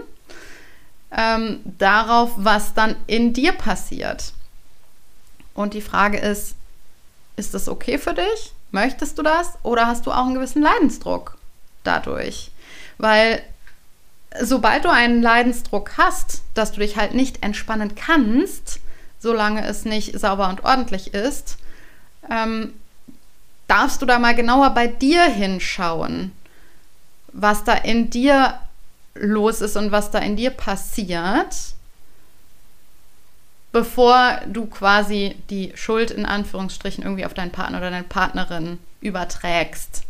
ähm, 1.11 1.59
darauf, 1.65 2.31
was 2.35 2.73
dann 2.73 2.95
in 3.07 3.33
dir 3.33 3.53
passiert. 3.53 4.33
Und 5.53 5.73
die 5.73 5.81
Frage 5.81 6.17
ist, 6.17 6.55
ist 7.35 7.53
das 7.53 7.69
okay 7.69 7.97
für 7.97 8.13
dich? 8.13 8.53
Möchtest 8.71 9.17
du 9.17 9.23
das? 9.23 9.53
Oder 9.63 9.87
hast 9.87 10.05
du 10.05 10.11
auch 10.11 10.25
einen 10.25 10.35
gewissen 10.35 10.61
Leidensdruck 10.61 11.37
dadurch? 11.83 12.51
Weil 12.97 13.41
sobald 14.41 14.85
du 14.85 14.89
einen 14.89 15.21
Leidensdruck 15.21 15.97
hast, 15.97 16.41
dass 16.53 16.71
du 16.71 16.79
dich 16.79 16.97
halt 16.97 17.13
nicht 17.13 17.43
entspannen 17.43 17.95
kannst, 17.95 18.79
solange 19.19 19.65
es 19.65 19.85
nicht 19.85 20.19
sauber 20.19 20.49
und 20.49 20.63
ordentlich 20.63 21.13
ist, 21.13 21.57
ähm, 22.29 22.73
darfst 23.67 24.01
du 24.01 24.05
da 24.05 24.19
mal 24.19 24.35
genauer 24.35 24.71
bei 24.71 24.87
dir 24.87 25.23
hinschauen, 25.23 26.31
was 27.33 27.63
da 27.63 27.73
in 27.73 28.09
dir 28.09 28.59
los 29.15 29.61
ist 29.61 29.75
und 29.75 29.91
was 29.91 30.11
da 30.11 30.19
in 30.19 30.35
dir 30.35 30.51
passiert, 30.51 31.55
bevor 33.71 34.39
du 34.47 34.65
quasi 34.67 35.35
die 35.49 35.71
Schuld 35.75 36.11
in 36.11 36.25
Anführungsstrichen 36.25 37.03
irgendwie 37.03 37.25
auf 37.25 37.33
deinen 37.33 37.51
Partner 37.51 37.79
oder 37.79 37.91
deine 37.91 38.03
Partnerin 38.03 38.79
überträgst. 39.01 40.03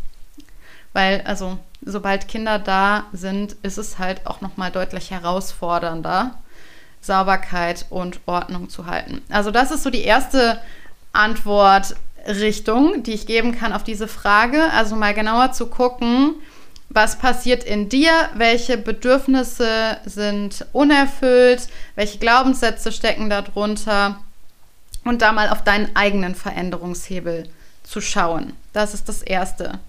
Weil, 0.94 1.22
also, 1.22 1.60
sobald 1.82 2.28
Kinder 2.28 2.60
da 2.60 3.06
sind, 3.14 3.56
ist 3.64 3.78
es 3.78 4.00
halt 4.00 4.26
auch 4.26 4.42
nochmal 4.42 4.72
deutlich 4.72 5.12
herausfordernder, 5.12 6.36
Sauberkeit 7.02 7.86
und 7.90 8.20
Ordnung 8.26 8.70
zu 8.70 8.86
halten. 8.86 9.22
Also, 9.30 9.52
das 9.52 9.72
ist 9.72 9.84
so 9.84 9.90
die 9.90 10.04
erste 10.04 10.60
Antwortrichtung, 11.14 13.04
die 13.04 13.14
ich 13.14 13.28
geben 13.28 13.58
kann 13.58 13.74
auf 13.74 13.84
diese 13.84 14.08
Frage. 14.08 14.72
Also, 14.74 14.96
mal 14.96 15.14
genauer 15.14 15.52
zu 15.54 15.68
gucken, 15.68 16.36
was 16.90 17.18
passiert 17.18 17.64
in 17.64 17.90
dir, 17.90 18.12
welche 18.34 18.78
Bedürfnisse 18.78 19.98
sind 20.06 20.66
unerfüllt, 20.74 21.68
welche 21.96 22.18
Glaubenssätze 22.18 22.92
stecken 22.92 23.30
darunter 23.30 24.20
und 25.04 25.22
da 25.22 25.32
mal 25.32 25.50
auf 25.50 25.64
deinen 25.64 25.96
eigenen 25.96 26.36
Veränderungshebel 26.36 27.48
zu 27.84 28.02
schauen. 28.02 28.54
Das 28.74 28.94
ist 28.94 29.10
das 29.10 29.22
Erste. 29.22 29.80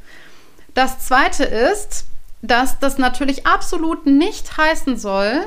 Das 0.79 1.01
Zweite 1.01 1.43
ist, 1.43 2.07
dass 2.41 2.79
das 2.79 2.99
natürlich 2.99 3.49
absolut 3.49 4.07
nicht 4.07 4.57
heißen 4.57 4.97
soll, 4.97 5.45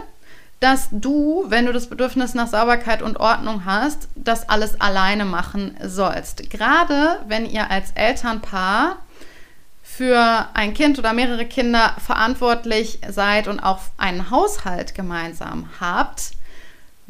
dass 0.60 0.90
du, 0.92 1.46
wenn 1.48 1.66
du 1.66 1.72
das 1.72 1.88
Bedürfnis 1.88 2.34
nach 2.34 2.50
Sauberkeit 2.50 3.02
und 3.02 3.18
Ordnung 3.18 3.64
hast, 3.64 4.10
das 4.16 4.50
alles 4.50 4.82
alleine 4.82 5.24
machen 5.24 5.78
sollst. 5.82 6.50
Gerade 6.50 7.22
wenn 7.30 7.46
ihr 7.46 7.72
als 7.72 7.92
Elternpaar 7.92 8.98
für 9.82 10.50
ein 10.54 10.74
Kind 10.74 11.00
oder 11.00 11.14
mehrere 11.14 11.46
Kinder 11.46 11.96
verantwortlich 12.06 13.00
seid 13.08 13.48
und 13.48 13.62
auch 13.62 13.80
einen 13.98 14.32
Haushalt 14.32 14.96
gemeinsam 14.96 15.70
habt, 15.80 16.32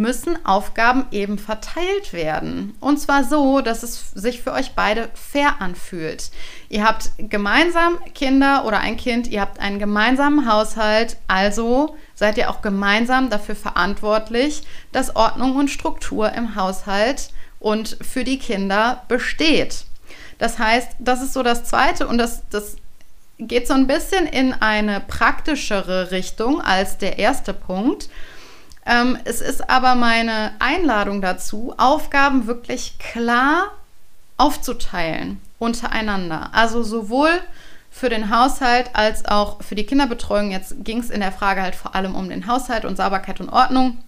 müssen 0.02 0.46
Aufgaben 0.46 1.06
eben 1.12 1.38
verteilt 1.38 2.12
werden. 2.12 2.76
Und 2.80 3.00
zwar 3.00 3.24
so, 3.24 3.62
dass 3.62 3.84
es 3.84 4.12
sich 4.12 4.42
für 4.42 4.52
euch 4.52 4.72
beide 4.72 5.10
fair 5.14 5.62
anfühlt. 5.62 6.32
Ihr 6.70 6.84
habt 6.84 7.12
gemeinsam 7.18 8.00
Kinder 8.14 8.66
oder 8.66 8.80
ein 8.80 8.98
Kind, 8.98 9.28
ihr 9.28 9.42
habt 9.42 9.60
einen 9.60 9.80
gemeinsamen 9.80 10.52
Haushalt, 10.52 11.18
also 11.28 11.96
seid 12.16 12.38
ihr 12.38 12.50
auch 12.50 12.62
gemeinsam 12.62 13.30
dafür 13.30 13.56
verantwortlich, 13.56 14.64
dass 14.92 15.16
Ordnung 15.16 15.56
und 15.56 15.70
Struktur 15.70 16.32
im 16.34 16.56
Haushalt 16.56 17.30
und 17.60 17.98
für 18.02 18.24
die 18.24 18.40
Kinder 18.40 19.04
besteht. 19.08 19.86
Das 20.38 20.58
heißt, 20.58 20.94
das 21.00 21.22
ist 21.22 21.34
so 21.34 21.44
das 21.44 21.66
Zweite 21.66 22.08
und 22.08 22.18
das, 22.18 22.42
das 22.50 22.76
geht 23.38 23.68
so 23.68 23.74
ein 23.74 23.88
bisschen 23.88 24.26
in 24.28 24.54
eine 24.54 25.00
praktischere 25.00 26.12
Richtung 26.12 26.62
als 26.62 26.98
der 26.98 27.20
erste 27.20 27.54
Punkt. 27.54 28.10
Ähm, 28.86 29.18
es 29.26 29.42
ist 29.42 29.70
aber 29.70 29.96
meine 29.96 30.54
Einladung 30.60 31.22
dazu, 31.22 31.74
Aufgaben 31.78 32.48
wirklich 32.48 32.98
klar 32.98 33.72
aufzuteilen 34.38 35.40
untereinander. 35.60 36.50
Also 36.54 36.82
sowohl 36.82 37.30
für 37.92 38.10
den 38.10 38.36
Haushalt 38.36 38.90
als 38.94 39.26
auch 39.26 39.62
für 39.62 39.76
die 39.76 39.86
Kinderbetreuung. 39.86 40.50
Jetzt 40.50 40.84
ging 40.84 41.00
es 41.00 41.10
in 41.10 41.20
der 41.20 41.32
Frage 41.32 41.62
halt 41.62 41.76
vor 41.76 41.94
allem 41.94 42.16
um 42.16 42.30
den 42.30 42.48
Haushalt 42.48 42.86
und 42.86 42.98
Sauberkeit 42.98 43.40
und 43.40 43.50
Ordnung. 43.50 44.02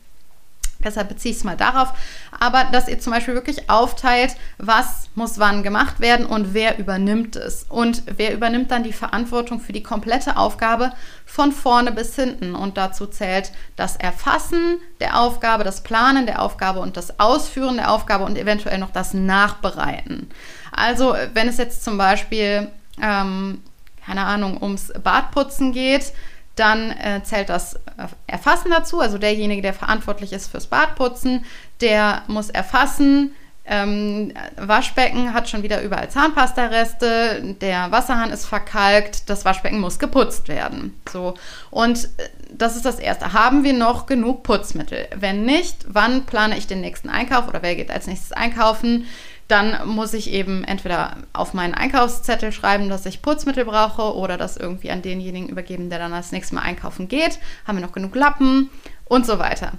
Deshalb 0.83 1.09
beziehe 1.09 1.31
ich 1.31 1.39
es 1.39 1.43
mal 1.43 1.57
darauf. 1.57 1.93
Aber 2.39 2.65
dass 2.71 2.87
ihr 2.87 2.99
zum 2.99 3.13
Beispiel 3.13 3.33
wirklich 3.33 3.69
aufteilt, 3.69 4.35
was 4.57 5.09
muss 5.15 5.39
wann 5.39 5.63
gemacht 5.63 5.99
werden 5.99 6.25
und 6.25 6.53
wer 6.53 6.77
übernimmt 6.77 7.35
es. 7.35 7.65
Und 7.69 8.03
wer 8.05 8.33
übernimmt 8.33 8.71
dann 8.71 8.83
die 8.83 8.93
Verantwortung 8.93 9.59
für 9.59 9.73
die 9.73 9.83
komplette 9.83 10.37
Aufgabe 10.37 10.91
von 11.25 11.51
vorne 11.51 11.91
bis 11.91 12.15
hinten. 12.15 12.55
Und 12.55 12.77
dazu 12.77 13.07
zählt 13.07 13.51
das 13.75 13.95
Erfassen 13.95 14.77
der 14.99 15.19
Aufgabe, 15.19 15.63
das 15.63 15.81
Planen 15.81 16.25
der 16.25 16.41
Aufgabe 16.41 16.79
und 16.79 16.97
das 16.97 17.19
Ausführen 17.19 17.77
der 17.77 17.91
Aufgabe 17.91 18.23
und 18.23 18.37
eventuell 18.37 18.77
noch 18.77 18.91
das 18.91 19.13
Nachbereiten. 19.13 20.29
Also 20.71 21.15
wenn 21.33 21.47
es 21.47 21.57
jetzt 21.57 21.83
zum 21.83 21.97
Beispiel, 21.97 22.69
ähm, 23.01 23.61
keine 24.05 24.25
Ahnung, 24.25 24.61
ums 24.61 24.91
Badputzen 25.03 25.71
geht, 25.71 26.13
dann 26.55 26.91
äh, 26.91 27.21
zählt 27.23 27.49
das 27.49 27.75
äh, 27.75 28.07
Erfassen 28.27 28.71
dazu. 28.71 28.99
Also 28.99 29.17
derjenige, 29.17 29.61
der 29.61 29.73
verantwortlich 29.73 30.33
ist 30.33 30.51
fürs 30.51 30.67
Badputzen, 30.67 31.45
der 31.81 32.23
muss 32.27 32.49
erfassen, 32.49 33.33
ähm, 33.65 34.33
Waschbecken 34.57 35.33
hat 35.33 35.47
schon 35.47 35.63
wieder 35.63 35.81
überall 35.81 36.09
Zahnpastareste, 36.09 37.55
der 37.61 37.91
Wasserhahn 37.91 38.31
ist 38.31 38.45
verkalkt, 38.45 39.29
das 39.29 39.45
Waschbecken 39.45 39.79
muss 39.79 39.99
geputzt 39.99 40.49
werden. 40.49 40.99
So. 41.09 41.35
Und 41.71 42.05
äh, 42.17 42.29
das 42.51 42.75
ist 42.75 42.85
das 42.85 42.99
Erste. 42.99 43.33
Haben 43.33 43.63
wir 43.63 43.73
noch 43.73 44.05
genug 44.05 44.43
Putzmittel? 44.43 45.07
Wenn 45.15 45.45
nicht, 45.45 45.77
wann 45.87 46.25
plane 46.25 46.57
ich 46.57 46.67
den 46.67 46.81
nächsten 46.81 47.09
Einkauf 47.09 47.47
oder 47.47 47.61
wer 47.61 47.75
geht 47.75 47.89
als 47.89 48.05
nächstes 48.05 48.33
einkaufen? 48.33 49.05
Dann 49.53 49.87
muss 49.87 50.15
ich 50.15 50.31
eben 50.31 50.63
entweder 50.63 51.15
auf 51.31 51.53
meinen 51.53 51.75
Einkaufszettel 51.75 52.51
schreiben, 52.51 52.89
dass 52.89 53.05
ich 53.05 53.21
Putzmittel 53.21 53.65
brauche 53.65 54.15
oder 54.15 54.35
das 54.35 54.57
irgendwie 54.57 54.89
an 54.89 55.03
denjenigen 55.03 55.47
übergeben, 55.47 55.91
der 55.91 55.99
dann 55.99 56.11
als 56.11 56.31
nächstes 56.31 56.53
Mal 56.53 56.63
einkaufen 56.63 57.07
geht. 57.07 57.37
Haben 57.67 57.77
wir 57.77 57.85
noch 57.85 57.93
genug 57.93 58.15
Lappen 58.15 58.71
und 59.05 59.27
so 59.27 59.37
weiter. 59.37 59.73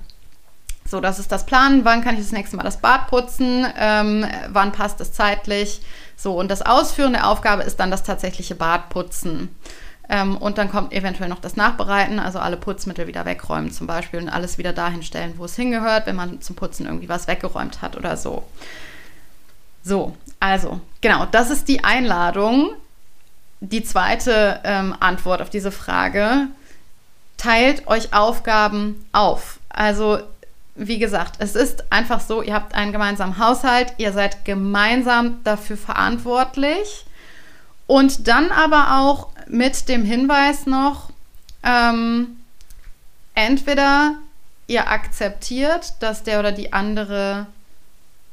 So, 0.87 1.01
das 1.01 1.19
ist 1.19 1.33
das 1.33 1.45
Planen. 1.45 1.85
Wann 1.85 2.05
kann 2.05 2.15
ich 2.15 2.21
das 2.21 2.31
nächste 2.31 2.57
Mal 2.57 2.63
das 2.63 2.77
Bad 2.77 3.09
putzen? 3.09 3.67
Ähm, 3.77 4.25
wann 4.49 4.71
passt 4.71 5.01
es 5.01 5.13
zeitlich? 5.13 5.81
So, 6.17 6.39
und 6.39 6.53
das 6.53 6.63
Ausführen 6.63 7.15
der 7.15 7.29
Aufgabe 7.29 7.65
ist 7.65 7.81
dann 7.81 7.91
das 7.91 8.05
tatsächliche 8.05 8.55
Badputzen. 8.55 9.49
Ähm, 10.09 10.37
und 10.37 10.57
dann 10.59 10.71
kommt 10.71 10.93
eventuell 10.93 11.29
noch 11.29 11.41
das 11.41 11.57
Nachbereiten, 11.57 12.21
also 12.21 12.39
alle 12.39 12.59
Putzmittel 12.59 13.09
wieder 13.09 13.25
wegräumen 13.25 13.73
zum 13.73 13.89
Beispiel 13.89 14.21
und 14.21 14.29
alles 14.29 14.57
wieder 14.57 14.73
dahin 14.73 15.03
stellen, 15.03 15.35
wo 15.37 15.47
es 15.47 15.57
hingehört, 15.57 16.07
wenn 16.07 16.15
man 16.15 16.41
zum 16.43 16.55
Putzen 16.55 16.87
irgendwie 16.87 17.09
was 17.09 17.27
weggeräumt 17.27 17.83
hat 17.83 17.97
oder 17.97 18.17
so. 18.17 18.45
So, 19.85 20.17
also, 20.41 20.81
genau, 21.01 21.27
das 21.27 21.51
ist 21.51 21.69
die 21.69 21.85
Einladung. 21.85 22.71
Die 23.61 23.85
zweite 23.85 24.61
ähm, 24.65 24.97
Antwort 24.99 25.41
auf 25.41 25.51
diese 25.51 25.71
Frage. 25.71 26.49
teilt 27.37 27.87
euch 27.89 28.13
Aufgaben 28.15 29.05
auf. 29.13 29.59
Also 29.69 30.19
wie 30.77 30.99
gesagt, 30.99 31.37
es 31.39 31.55
ist 31.55 31.93
einfach 31.93 32.21
so, 32.21 32.43
ihr 32.43 32.55
habt 32.55 32.75
einen 32.75 32.93
gemeinsamen 32.93 33.39
Haushalt, 33.39 33.95
ihr 33.99 34.13
seid 34.13 34.45
gemeinsam 34.45 35.43
dafür 35.45 35.77
verantwortlich 35.77 37.05
und 37.87 38.27
dann 38.27 38.51
aber 38.51 38.99
auch 39.01 39.29
mit 39.47 39.89
dem 39.89 40.05
Hinweis 40.05 40.67
noch, 40.67 41.11
ähm, 41.63 42.39
entweder 43.35 44.15
ihr 44.67 44.89
akzeptiert, 44.89 45.95
dass 46.01 46.23
der 46.23 46.41
oder 46.41 46.51
die 46.51 46.73
andere 46.73 47.47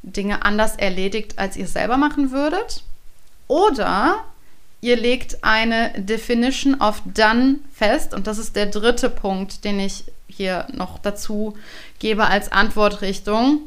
Dinge 0.04 0.44
anders 0.44 0.76
erledigt, 0.76 1.38
als 1.38 1.56
ihr 1.58 1.68
selber 1.68 1.98
machen 1.98 2.32
würdet, 2.32 2.84
oder 3.48 4.24
ihr 4.82 4.96
legt 4.96 5.44
eine 5.44 5.92
Definition 5.98 6.82
of 6.82 7.02
Done 7.06 7.60
fest 7.74 8.14
und 8.14 8.28
das 8.28 8.38
ist 8.38 8.56
der 8.56 8.66
dritte 8.66 9.10
Punkt, 9.10 9.64
den 9.64 9.80
ich 9.80 10.06
hier 10.28 10.68
noch 10.74 10.98
dazu 10.98 11.56
gebe 12.00 12.26
als 12.26 12.52
Antwortrichtung 12.52 13.60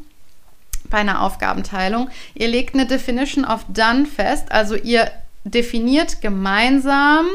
bei 0.91 0.99
einer 0.99 1.23
Aufgabenteilung. 1.23 2.11
Ihr 2.35 2.49
legt 2.49 2.75
eine 2.75 2.87
Definition 2.87 3.45
of 3.45 3.65
Done 3.69 4.07
fest, 4.07 4.51
also 4.51 4.75
ihr 4.75 5.11
definiert 5.45 6.21
gemeinsam, 6.21 7.27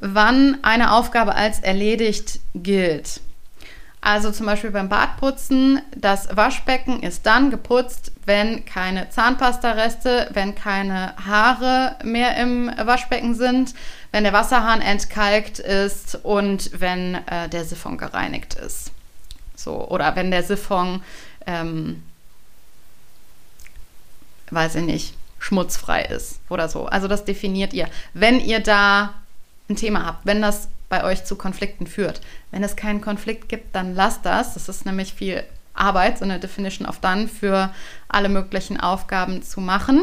wann 0.00 0.58
eine 0.62 0.92
Aufgabe 0.92 1.34
als 1.34 1.60
erledigt 1.60 2.40
gilt. 2.54 3.20
Also 4.04 4.32
zum 4.32 4.46
Beispiel 4.46 4.72
beim 4.72 4.88
Badputzen, 4.88 5.80
das 5.96 6.36
Waschbecken 6.36 7.04
ist 7.04 7.24
dann 7.24 7.52
geputzt, 7.52 8.10
wenn 8.26 8.64
keine 8.64 9.08
Zahnpastareste, 9.10 10.28
wenn 10.32 10.56
keine 10.56 11.14
Haare 11.24 11.94
mehr 12.02 12.36
im 12.36 12.68
Waschbecken 12.82 13.36
sind, 13.36 13.74
wenn 14.10 14.24
der 14.24 14.32
Wasserhahn 14.32 14.80
entkalkt 14.80 15.60
ist 15.60 16.18
und 16.24 16.80
wenn 16.80 17.14
äh, 17.28 17.48
der 17.48 17.64
Siphon 17.64 17.96
gereinigt 17.96 18.54
ist. 18.54 18.90
So, 19.54 19.86
oder 19.88 20.16
wenn 20.16 20.32
der 20.32 20.42
Siphon, 20.42 21.00
ähm, 21.46 22.02
weiß 24.50 24.74
ich 24.74 24.82
nicht, 24.82 25.14
schmutzfrei 25.38 26.02
ist 26.06 26.40
oder 26.50 26.68
so. 26.68 26.86
Also 26.86 27.06
das 27.06 27.24
definiert 27.24 27.72
ihr. 27.72 27.88
Wenn 28.14 28.40
ihr 28.40 28.58
da 28.58 29.14
ein 29.70 29.76
Thema 29.76 30.04
habt, 30.04 30.26
wenn 30.26 30.42
das 30.42 30.68
bei 30.92 31.04
euch 31.04 31.24
zu 31.24 31.36
Konflikten 31.36 31.86
führt. 31.86 32.20
Wenn 32.50 32.62
es 32.62 32.76
keinen 32.76 33.00
Konflikt 33.00 33.48
gibt, 33.48 33.74
dann 33.74 33.94
lasst 33.94 34.26
das. 34.26 34.52
Das 34.52 34.68
ist 34.68 34.84
nämlich 34.84 35.14
viel 35.14 35.42
Arbeit, 35.72 36.18
so 36.18 36.24
eine 36.24 36.38
Definition 36.38 36.86
of 36.86 36.98
Done 36.98 37.28
für 37.28 37.70
alle 38.08 38.28
möglichen 38.28 38.78
Aufgaben 38.78 39.42
zu 39.42 39.62
machen. 39.62 40.02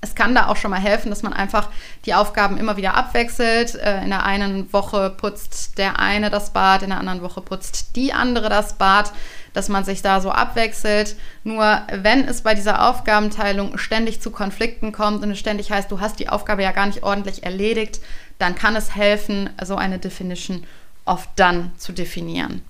Es 0.00 0.14
kann 0.14 0.34
da 0.34 0.46
auch 0.46 0.56
schon 0.56 0.70
mal 0.70 0.80
helfen, 0.80 1.10
dass 1.10 1.22
man 1.22 1.34
einfach 1.34 1.68
die 2.06 2.14
Aufgaben 2.14 2.56
immer 2.56 2.78
wieder 2.78 2.94
abwechselt. 2.94 3.74
Äh, 3.74 4.02
in 4.02 4.08
der 4.08 4.24
einen 4.24 4.72
Woche 4.72 5.10
putzt 5.10 5.76
der 5.76 5.98
eine 5.98 6.30
das 6.30 6.54
Bad, 6.54 6.82
in 6.82 6.88
der 6.88 6.98
anderen 6.98 7.20
Woche 7.20 7.42
putzt 7.42 7.96
die 7.96 8.14
andere 8.14 8.48
das 8.48 8.78
Bad, 8.78 9.12
dass 9.52 9.68
man 9.68 9.84
sich 9.84 10.00
da 10.00 10.22
so 10.22 10.30
abwechselt. 10.30 11.16
Nur 11.44 11.82
wenn 11.92 12.26
es 12.26 12.40
bei 12.40 12.54
dieser 12.54 12.88
Aufgabenteilung 12.88 13.76
ständig 13.76 14.22
zu 14.22 14.30
Konflikten 14.30 14.92
kommt 14.92 15.22
und 15.22 15.32
es 15.32 15.38
ständig 15.38 15.70
heißt, 15.70 15.90
du 15.90 16.00
hast 16.00 16.18
die 16.18 16.30
Aufgabe 16.30 16.62
ja 16.62 16.72
gar 16.72 16.86
nicht 16.86 17.02
ordentlich 17.02 17.42
erledigt, 17.42 18.00
dann 18.40 18.54
kann 18.54 18.76
es 18.76 18.94
helfen, 18.94 19.50
so 19.62 19.76
eine 19.76 19.98
Definition 19.98 20.64
of 21.06 21.28
Done 21.36 21.72
zu 21.76 21.92
definieren. 21.92 22.62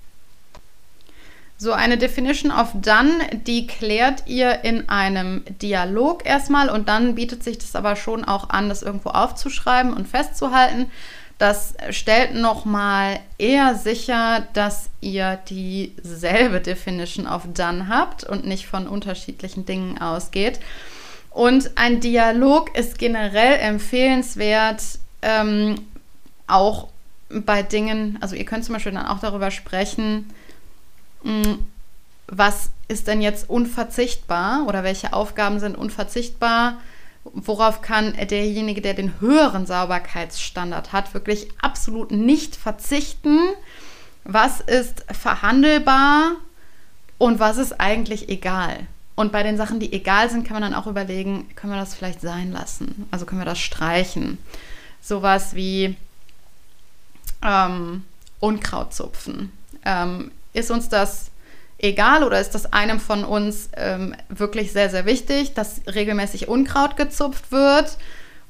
So 1.57 1.73
eine 1.73 1.97
Definition 1.97 2.51
of 2.51 2.69
Done, 2.73 3.19
die 3.45 3.67
klärt 3.67 4.23
ihr 4.25 4.63
in 4.63 4.89
einem 4.89 5.43
Dialog 5.61 6.25
erstmal 6.25 6.69
und 6.69 6.89
dann 6.89 7.13
bietet 7.13 7.43
sich 7.43 7.59
das 7.59 7.75
aber 7.75 7.95
schon 7.95 8.25
auch 8.25 8.49
an, 8.49 8.67
das 8.67 8.81
irgendwo 8.81 9.09
aufzuschreiben 9.09 9.93
und 9.93 10.07
festzuhalten. 10.07 10.89
Das 11.37 11.75
stellt 11.91 12.33
nochmal 12.33 13.19
eher 13.37 13.75
sicher, 13.75 14.47
dass 14.53 14.89
ihr 15.01 15.39
dieselbe 15.49 16.61
Definition 16.61 17.27
of 17.27 17.43
Done 17.53 17.87
habt 17.87 18.23
und 18.23 18.45
nicht 18.45 18.65
von 18.65 18.87
unterschiedlichen 18.87 19.65
Dingen 19.65 20.01
ausgeht. 20.01 20.59
Und 21.29 21.77
ein 21.77 21.99
Dialog 21.99 22.75
ist 22.75 22.97
generell 22.97 23.59
empfehlenswert, 23.59 24.81
ähm, 25.21 25.75
auch 26.47 26.89
bei 27.29 27.63
Dingen, 27.63 28.17
also 28.21 28.35
ihr 28.35 28.45
könnt 28.45 28.65
zum 28.65 28.73
Beispiel 28.73 28.91
dann 28.91 29.05
auch 29.05 29.19
darüber 29.19 29.51
sprechen, 29.51 30.29
mh, 31.23 31.43
hm, 31.43 31.67
was 32.27 32.69
ist 32.87 33.07
denn 33.07 33.21
jetzt 33.21 33.49
unverzichtbar 33.49 34.65
oder 34.67 34.83
welche 34.83 35.11
Aufgaben 35.11 35.59
sind 35.59 35.77
unverzichtbar, 35.77 36.77
worauf 37.23 37.81
kann 37.81 38.13
derjenige, 38.13 38.81
der 38.81 38.93
den 38.93 39.19
höheren 39.19 39.65
Sauberkeitsstandard 39.65 40.93
hat, 40.93 41.13
wirklich 41.13 41.49
absolut 41.61 42.11
nicht 42.11 42.55
verzichten, 42.55 43.37
was 44.23 44.61
ist 44.61 45.05
verhandelbar 45.11 46.33
und 47.17 47.39
was 47.39 47.57
ist 47.57 47.79
eigentlich 47.79 48.29
egal. 48.29 48.87
Und 49.15 49.31
bei 49.31 49.43
den 49.43 49.57
Sachen, 49.57 49.79
die 49.79 49.93
egal 49.93 50.29
sind, 50.29 50.47
kann 50.47 50.59
man 50.59 50.71
dann 50.71 50.79
auch 50.79 50.87
überlegen, 50.87 51.47
können 51.55 51.73
wir 51.73 51.79
das 51.79 51.93
vielleicht 51.93 52.21
sein 52.21 52.51
lassen? 52.51 53.07
Also 53.11 53.25
können 53.25 53.41
wir 53.41 53.45
das 53.45 53.59
streichen? 53.59 54.37
Sowas 55.01 55.55
wie 55.55 55.95
ähm, 57.43 58.03
Unkraut 58.39 58.93
zupfen. 58.93 59.51
Ähm, 59.85 60.31
ist 60.53 60.71
uns 60.71 60.89
das 60.89 61.31
egal 61.77 62.23
oder 62.23 62.39
ist 62.39 62.51
das 62.51 62.71
einem 62.71 62.99
von 62.99 63.23
uns 63.23 63.69
ähm, 63.75 64.15
wirklich 64.29 64.71
sehr, 64.71 64.89
sehr 64.89 65.05
wichtig, 65.05 65.53
dass 65.53 65.81
regelmäßig 65.87 66.47
Unkraut 66.47 66.97
gezupft 66.97 67.51
wird? 67.51 67.97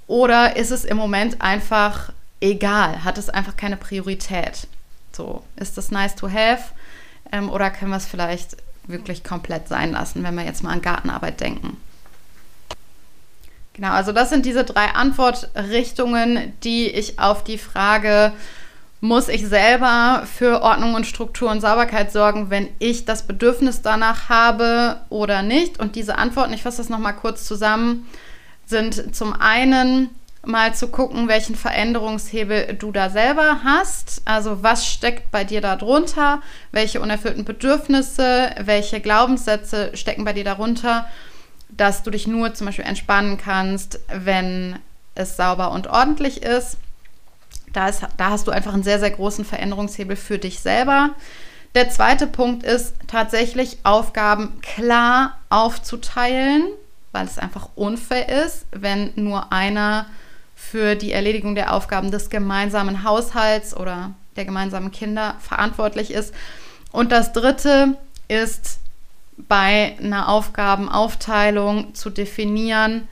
Oder 0.07 0.57
ist 0.57 0.71
es 0.71 0.83
im 0.83 0.97
Moment 0.97 1.41
einfach 1.41 2.11
egal? 2.41 3.03
Hat 3.03 3.17
es 3.17 3.29
einfach 3.29 3.55
keine 3.55 3.77
Priorität? 3.77 4.67
So, 5.13 5.43
ist 5.55 5.77
das 5.77 5.91
nice 5.91 6.15
to 6.15 6.29
have? 6.29 6.63
Ähm, 7.31 7.49
oder 7.49 7.69
können 7.69 7.91
wir 7.91 7.97
es 7.97 8.07
vielleicht 8.07 8.57
wirklich 8.87 9.23
komplett 9.23 9.67
sein 9.67 9.91
lassen, 9.91 10.23
wenn 10.23 10.35
wir 10.35 10.43
jetzt 10.43 10.63
mal 10.63 10.73
an 10.73 10.81
Gartenarbeit 10.81 11.39
denken? 11.39 11.77
Genau, 13.73 13.91
also 13.91 14.11
das 14.11 14.29
sind 14.29 14.45
diese 14.45 14.63
drei 14.63 14.87
Antwortrichtungen, 14.87 16.53
die 16.63 16.87
ich 16.87 17.19
auf 17.19 17.43
die 17.43 17.57
Frage, 17.57 18.33
muss 18.99 19.29
ich 19.29 19.47
selber 19.47 20.27
für 20.31 20.61
Ordnung 20.61 20.93
und 20.93 21.07
Struktur 21.07 21.49
und 21.49 21.61
Sauberkeit 21.61 22.11
sorgen, 22.11 22.51
wenn 22.51 22.69
ich 22.77 23.05
das 23.05 23.23
Bedürfnis 23.23 23.81
danach 23.81 24.29
habe 24.29 24.97
oder 25.09 25.41
nicht? 25.41 25.79
Und 25.79 25.95
diese 25.95 26.17
Antworten, 26.17 26.53
ich 26.53 26.61
fasse 26.61 26.77
das 26.77 26.89
nochmal 26.89 27.15
kurz 27.15 27.45
zusammen, 27.45 28.07
sind 28.67 29.15
zum 29.15 29.33
einen 29.33 30.09
mal 30.43 30.73
zu 30.73 30.87
gucken, 30.87 31.27
welchen 31.27 31.55
Veränderungshebel 31.55 32.75
du 32.79 32.91
da 32.91 33.09
selber 33.09 33.61
hast. 33.63 34.21
Also 34.25 34.63
was 34.63 34.87
steckt 34.87 35.31
bei 35.31 35.43
dir 35.43 35.61
da 35.61 35.75
drunter? 35.75 36.41
Welche 36.71 37.01
unerfüllten 37.01 37.45
Bedürfnisse, 37.45 38.51
welche 38.59 38.99
Glaubenssätze 39.01 39.91
stecken 39.95 40.25
bei 40.25 40.33
dir 40.33 40.43
darunter? 40.43 41.07
Dass 41.71 42.03
du 42.03 42.11
dich 42.11 42.27
nur 42.27 42.53
zum 42.53 42.67
Beispiel 42.67 42.85
entspannen 42.85 43.37
kannst, 43.37 43.99
wenn 44.07 44.77
es 45.15 45.37
sauber 45.37 45.71
und 45.71 45.87
ordentlich 45.87 46.43
ist. 46.43 46.77
Da, 47.73 47.87
ist, 47.87 48.01
da 48.17 48.29
hast 48.29 48.47
du 48.47 48.51
einfach 48.51 48.73
einen 48.73 48.83
sehr, 48.83 48.99
sehr 48.99 49.11
großen 49.11 49.45
Veränderungshebel 49.45 50.15
für 50.15 50.37
dich 50.37 50.59
selber. 50.59 51.11
Der 51.73 51.89
zweite 51.89 52.27
Punkt 52.27 52.63
ist 52.63 52.93
tatsächlich 53.07 53.77
Aufgaben 53.83 54.59
klar 54.61 55.37
aufzuteilen, 55.49 56.63
weil 57.13 57.25
es 57.25 57.37
einfach 57.37 57.69
unfair 57.75 58.27
ist, 58.45 58.65
wenn 58.71 59.11
nur 59.15 59.53
einer 59.53 60.05
für 60.55 60.95
die 60.95 61.13
Erledigung 61.13 61.55
der 61.55 61.73
Aufgaben 61.73 62.11
des 62.11 62.29
gemeinsamen 62.29 63.03
Haushalts 63.03 63.75
oder 63.75 64.11
der 64.35 64.45
gemeinsamen 64.45 64.91
Kinder 64.91 65.35
verantwortlich 65.39 66.11
ist. 66.11 66.33
Und 66.91 67.11
das 67.11 67.31
dritte 67.31 67.97
ist 68.27 68.80
bei 69.37 69.97
einer 69.99 70.29
Aufgabenaufteilung 70.29 71.95
zu 71.95 72.09
definieren, 72.09 73.07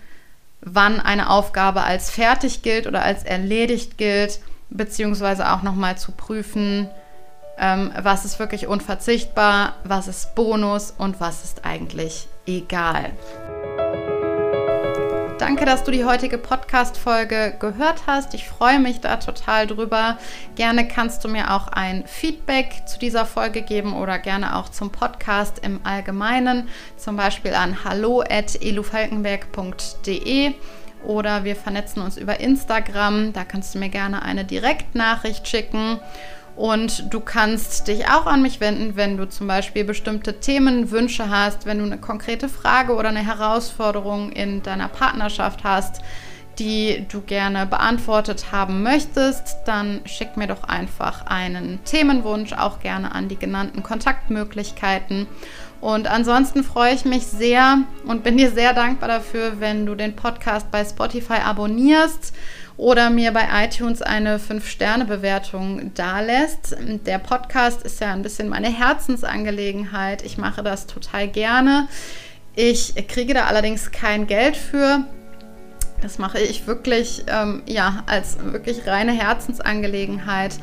wann 0.61 0.99
eine 0.99 1.29
Aufgabe 1.29 1.83
als 1.83 2.09
fertig 2.09 2.61
gilt 2.61 2.87
oder 2.87 3.03
als 3.03 3.23
erledigt 3.23 3.97
gilt, 3.97 4.39
beziehungsweise 4.69 5.51
auch 5.51 5.63
nochmal 5.63 5.97
zu 5.97 6.11
prüfen, 6.11 6.89
ähm, 7.57 7.91
was 8.01 8.25
ist 8.25 8.39
wirklich 8.39 8.67
unverzichtbar, 8.67 9.73
was 9.83 10.07
ist 10.07 10.35
Bonus 10.35 10.91
und 10.97 11.19
was 11.19 11.43
ist 11.43 11.65
eigentlich 11.65 12.27
egal. 12.45 13.11
Danke, 15.39 15.65
dass 15.65 15.83
du 15.85 15.91
die 15.91 16.03
heutige 16.03 16.37
Podcast-Folge 16.37 17.55
gehört 17.59 18.01
hast. 18.07 18.33
Ich 18.33 18.45
freue 18.45 18.77
mich 18.77 18.99
da 18.99 19.15
total 19.15 19.67
drüber. 19.67 20.17
Gerne 20.55 20.85
kannst 20.85 21.23
du 21.23 21.29
mir 21.29 21.55
auch 21.55 21.69
ein 21.69 22.03
Feedback 22.05 22.81
zu 22.85 22.99
dieser 22.99 23.25
Folge 23.25 23.61
geben 23.61 23.93
oder 23.93 24.19
gerne 24.19 24.57
auch 24.57 24.67
zum 24.67 24.91
Podcast 24.91 25.59
im 25.59 25.79
Allgemeinen, 25.85 26.67
zum 26.97 27.15
Beispiel 27.15 27.53
an 27.53 27.85
hallo.elufalkenberg.de 27.85 30.55
oder 31.05 31.45
wir 31.45 31.55
vernetzen 31.55 32.01
uns 32.01 32.17
über 32.17 32.41
Instagram. 32.41 33.31
Da 33.31 33.45
kannst 33.45 33.73
du 33.73 33.79
mir 33.79 33.87
gerne 33.87 34.23
eine 34.23 34.43
Direktnachricht 34.43 35.47
schicken. 35.47 36.01
Und 36.59 37.13
du 37.13 37.21
kannst 37.21 37.87
dich 37.87 38.09
auch 38.09 38.25
an 38.25 38.41
mich 38.41 38.59
wenden, 38.59 38.97
wenn 38.97 39.15
du 39.15 39.29
zum 39.29 39.47
Beispiel 39.47 39.85
bestimmte 39.85 40.41
Themenwünsche 40.41 41.29
hast, 41.29 41.65
wenn 41.65 41.77
du 41.77 41.85
eine 41.85 41.97
konkrete 41.97 42.49
Frage 42.49 42.95
oder 42.95 43.07
eine 43.07 43.25
Herausforderung 43.25 44.33
in 44.33 44.61
deiner 44.61 44.89
Partnerschaft 44.89 45.63
hast, 45.63 46.01
die 46.59 47.05
du 47.09 47.21
gerne 47.21 47.65
beantwortet 47.65 48.51
haben 48.51 48.83
möchtest, 48.83 49.55
dann 49.63 50.01
schick 50.03 50.35
mir 50.35 50.47
doch 50.47 50.65
einfach 50.65 51.27
einen 51.27 51.79
Themenwunsch, 51.85 52.51
auch 52.51 52.81
gerne 52.81 53.15
an 53.15 53.29
die 53.29 53.39
genannten 53.39 53.81
Kontaktmöglichkeiten. 53.81 55.27
Und 55.79 56.07
ansonsten 56.07 56.65
freue 56.65 56.93
ich 56.93 57.05
mich 57.05 57.25
sehr 57.25 57.83
und 58.05 58.21
bin 58.25 58.35
dir 58.35 58.51
sehr 58.51 58.73
dankbar 58.73 59.07
dafür, 59.07 59.61
wenn 59.61 59.85
du 59.85 59.95
den 59.95 60.13
Podcast 60.13 60.69
bei 60.71 60.83
Spotify 60.83 61.35
abonnierst 61.35 62.33
oder 62.79 63.09
mir 63.09 63.33
bei 63.33 63.45
iTunes 63.65 64.01
eine 64.01 64.37
5-Sterne-Bewertung 64.37 65.93
dalässt. 65.95 66.77
Der 67.05 67.19
Podcast 67.19 67.83
ist 67.83 67.99
ja 67.99 68.13
ein 68.13 68.21
bisschen 68.21 68.47
meine 68.47 68.69
Herzensangelegenheit. 68.69 70.23
Ich 70.23 70.37
mache 70.37 70.63
das 70.63 70.87
total 70.87 71.27
gerne. 71.27 71.89
Ich 72.55 72.95
kriege 73.09 73.33
da 73.33 73.47
allerdings 73.47 73.91
kein 73.91 74.27
Geld 74.27 74.55
für. 74.55 75.03
Das 76.01 76.19
mache 76.19 76.39
ich 76.39 76.67
wirklich, 76.67 77.25
ähm, 77.27 77.63
ja, 77.65 78.03
als 78.05 78.37
wirklich 78.41 78.87
reine 78.87 79.11
Herzensangelegenheit 79.11 80.57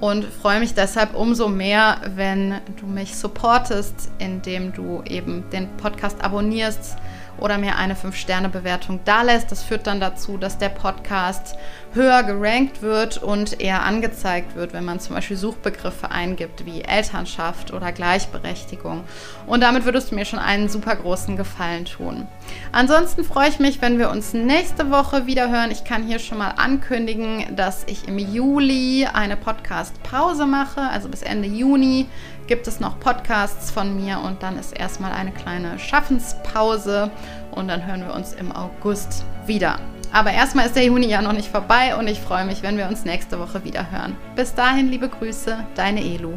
und 0.00 0.24
freue 0.24 0.60
mich 0.60 0.72
deshalb 0.72 1.14
umso 1.14 1.48
mehr, 1.48 2.00
wenn 2.14 2.54
du 2.80 2.86
mich 2.86 3.14
supportest, 3.14 4.10
indem 4.18 4.72
du 4.72 5.02
eben 5.04 5.44
den 5.50 5.68
Podcast 5.76 6.24
abonnierst 6.24 6.96
oder 7.40 7.58
mir 7.58 7.76
eine 7.76 7.94
5-Sterne-Bewertung 7.94 9.00
dalässt. 9.04 9.50
Das 9.50 9.62
führt 9.62 9.86
dann 9.86 10.00
dazu, 10.00 10.36
dass 10.38 10.58
der 10.58 10.68
Podcast 10.68 11.56
höher 11.94 12.22
gerankt 12.22 12.82
wird 12.82 13.22
und 13.22 13.60
eher 13.60 13.82
angezeigt 13.82 14.54
wird, 14.54 14.72
wenn 14.72 14.84
man 14.84 15.00
zum 15.00 15.14
Beispiel 15.14 15.36
Suchbegriffe 15.36 16.10
eingibt 16.10 16.66
wie 16.66 16.82
Elternschaft 16.82 17.72
oder 17.72 17.92
Gleichberechtigung. 17.92 19.04
Und 19.46 19.62
damit 19.62 19.84
würdest 19.84 20.10
du 20.10 20.14
mir 20.14 20.24
schon 20.24 20.38
einen 20.38 20.68
super 20.68 20.96
großen 20.96 21.36
Gefallen 21.36 21.86
tun. 21.86 22.26
Ansonsten 22.72 23.24
freue 23.24 23.48
ich 23.48 23.58
mich, 23.58 23.80
wenn 23.80 23.98
wir 23.98 24.10
uns 24.10 24.34
nächste 24.34 24.90
Woche 24.90 25.26
wieder 25.26 25.50
hören. 25.50 25.70
Ich 25.70 25.84
kann 25.84 26.06
hier 26.06 26.18
schon 26.18 26.38
mal 26.38 26.54
ankündigen, 26.56 27.56
dass 27.56 27.84
ich 27.84 28.06
im 28.06 28.18
Juli 28.18 29.06
eine 29.10 29.36
Podcast-Pause 29.36 30.46
mache, 30.46 30.82
also 30.82 31.08
bis 31.08 31.22
Ende 31.22 31.48
Juni 31.48 32.06
gibt 32.48 32.66
es 32.66 32.80
noch 32.80 32.98
Podcasts 32.98 33.70
von 33.70 33.94
mir 33.94 34.18
und 34.20 34.42
dann 34.42 34.58
ist 34.58 34.76
erstmal 34.76 35.12
eine 35.12 35.30
kleine 35.30 35.78
Schaffenspause 35.78 37.10
und 37.52 37.68
dann 37.68 37.86
hören 37.86 38.04
wir 38.06 38.14
uns 38.14 38.32
im 38.32 38.50
August 38.50 39.24
wieder. 39.46 39.78
Aber 40.12 40.32
erstmal 40.32 40.66
ist 40.66 40.74
der 40.74 40.84
Juni 40.84 41.06
ja 41.06 41.20
noch 41.20 41.34
nicht 41.34 41.48
vorbei 41.48 41.94
und 41.94 42.08
ich 42.08 42.18
freue 42.18 42.46
mich, 42.46 42.62
wenn 42.62 42.78
wir 42.78 42.88
uns 42.88 43.04
nächste 43.04 43.38
Woche 43.38 43.62
wieder 43.64 43.90
hören. 43.90 44.16
Bis 44.34 44.54
dahin, 44.54 44.88
liebe 44.88 45.08
Grüße, 45.08 45.58
deine 45.74 46.00
Elu. 46.00 46.32